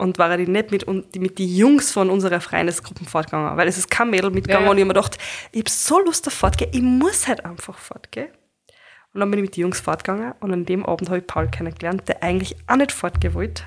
[0.00, 3.56] Und war die nicht mit, mit den Jungs von unserer Freundesgruppe fortgegangen.
[3.56, 4.70] Weil es ist kein Mädel mitgegangen Ja, ja.
[4.72, 5.18] und ich hab mir gedacht,
[5.52, 8.28] ich hab so Lust auf fortgehen, ich muss halt einfach fortgehen.
[9.14, 11.48] Und dann bin ich mit den Jungs fortgegangen und an dem Abend habe ich Paul
[11.48, 13.62] kennengelernt, der eigentlich auch nicht fortgehen wollte,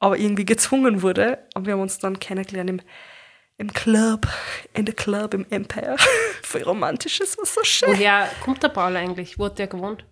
[0.00, 1.38] aber irgendwie gezwungen wurde.
[1.54, 2.80] Und wir haben uns dann kennengelernt im,
[3.58, 4.26] im Club,
[4.74, 5.96] in der Club im Empire.
[6.42, 7.90] Voll romantisch, es war so schön.
[7.90, 9.38] Woher kommt der Paul eigentlich?
[9.38, 10.04] Wo hat der gewohnt?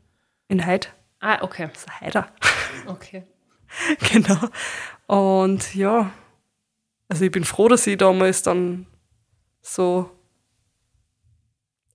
[0.46, 1.68] In Heid, Ah, okay.
[1.72, 2.28] das ist Heider.
[2.86, 3.24] Okay.
[4.12, 4.38] genau.
[5.06, 6.10] Und ja,
[7.08, 8.86] also ich bin froh, dass ich damals dann
[9.60, 10.10] so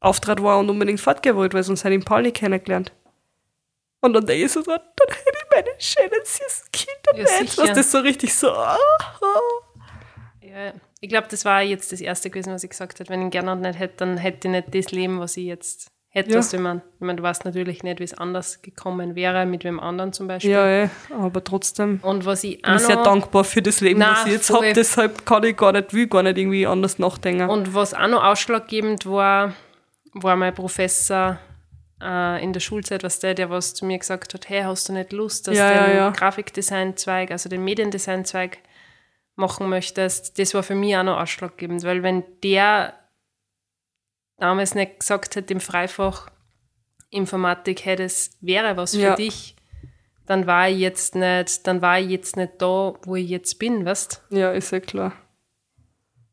[0.03, 2.91] Auftritt war und unbedingt fortgehen wollte, weil sonst hätte ich den Paul nicht kennengelernt.
[4.01, 7.57] Und dann denke ich so, dann hätte ich meine schönen, süßen Kinder Ja, nicht.
[7.57, 8.77] Was das so richtig so, ah,
[9.21, 9.39] ah.
[10.41, 13.09] Ja, ich glaube, das war jetzt das Erste gewesen, was ich gesagt habe.
[13.09, 15.87] Wenn ich ihn gerne nicht hätte, dann hätte ich nicht das Leben, was ich jetzt
[16.09, 16.31] hätte.
[16.31, 16.37] Ja.
[16.37, 19.63] Was ich meine, ich meine, du weißt natürlich nicht, wie es anders gekommen wäre, mit
[19.63, 20.51] wem anderen zum Beispiel.
[20.51, 23.99] Ja, eh, aber trotzdem Und was ich bin ich auch sehr dankbar für das Leben,
[23.99, 24.73] Nein, was ich jetzt habe.
[24.73, 27.49] Deshalb kann ich gar nicht, will gar nicht irgendwie anders nachdenken.
[27.49, 29.53] Und was auch noch ausschlaggebend war,
[30.13, 31.39] war mein Professor
[32.01, 34.93] äh, in der Schulzeit, was der, der was zu mir gesagt hat, hey, hast du
[34.93, 36.09] nicht Lust, dass Ja, du den ja.
[36.11, 38.59] Grafikdesign-Zweig, also den Mediendesign-Zweig
[39.35, 42.93] machen möchtest, das war für mich auch noch ausschlaggebend, weil wenn der
[44.37, 46.29] damals nicht gesagt hätte im Freifach
[47.09, 49.55] Informatik, hey, das wäre was für dich,
[50.25, 53.85] dann war ich jetzt nicht, dann war ich jetzt nicht da, wo ich jetzt bin,
[53.85, 55.13] weißt ja, ist ja klar.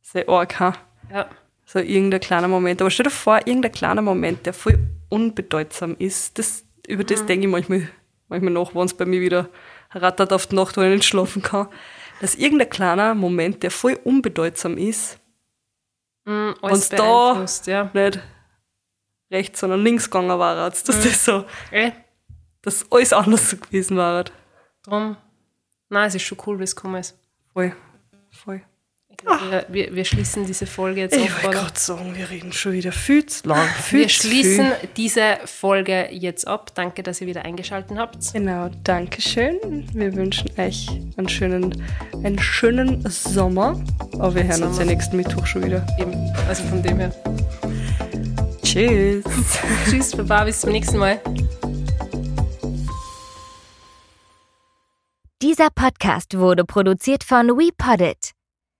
[0.02, 0.74] Sehr arg, ha?
[1.10, 1.28] Ja.
[1.72, 2.80] So irgendein kleiner Moment.
[2.80, 6.36] Aber stell dir vor, irgendein kleiner Moment, der voll unbedeutsam ist.
[6.38, 7.06] Das, über Mhm.
[7.06, 7.88] das denke ich manchmal,
[8.28, 9.48] manchmal nach, wenn es bei mir wieder
[9.92, 11.68] rattert auf die Nacht, wo ich nicht schlafen kann.
[12.20, 15.20] Dass irgendein kleiner Moment, der voll unbedeutsam ist,
[16.24, 17.90] Wenn's alles da- ja.
[17.94, 18.20] nicht
[19.30, 21.92] rechts, sondern links gegangen war, dass das so, Eh,
[22.62, 24.24] dass alles anders so gewesen war.
[24.82, 25.16] drum.
[25.88, 27.16] Nein, es ist schon cool, wie es gekommen ist.
[27.52, 27.74] Voll,
[28.30, 28.62] voll.
[29.22, 31.66] Wir, wir, wir schließen diese Folge jetzt Ich ab, wollte oder?
[31.66, 33.66] gerade sagen, wir reden schon wieder viel zu lang.
[33.82, 34.88] Viel Wir zu schließen Viel.
[34.96, 36.72] diese Folge jetzt ab.
[36.74, 38.32] Danke, dass ihr wieder eingeschaltet habt.
[38.32, 39.86] Genau, danke schön.
[39.92, 41.82] Wir wünschen euch einen schönen,
[42.24, 43.82] einen schönen Sommer.
[44.14, 45.86] Aber wir hören uns ja nächsten Mittwoch schon wieder.
[45.98, 46.14] Eben.
[46.48, 47.14] Also von dem her.
[48.62, 49.24] Tschüss.
[49.88, 51.20] Tschüss, Baba, bis zum nächsten Mal.
[55.42, 58.32] Dieser Podcast wurde produziert von WePoddit.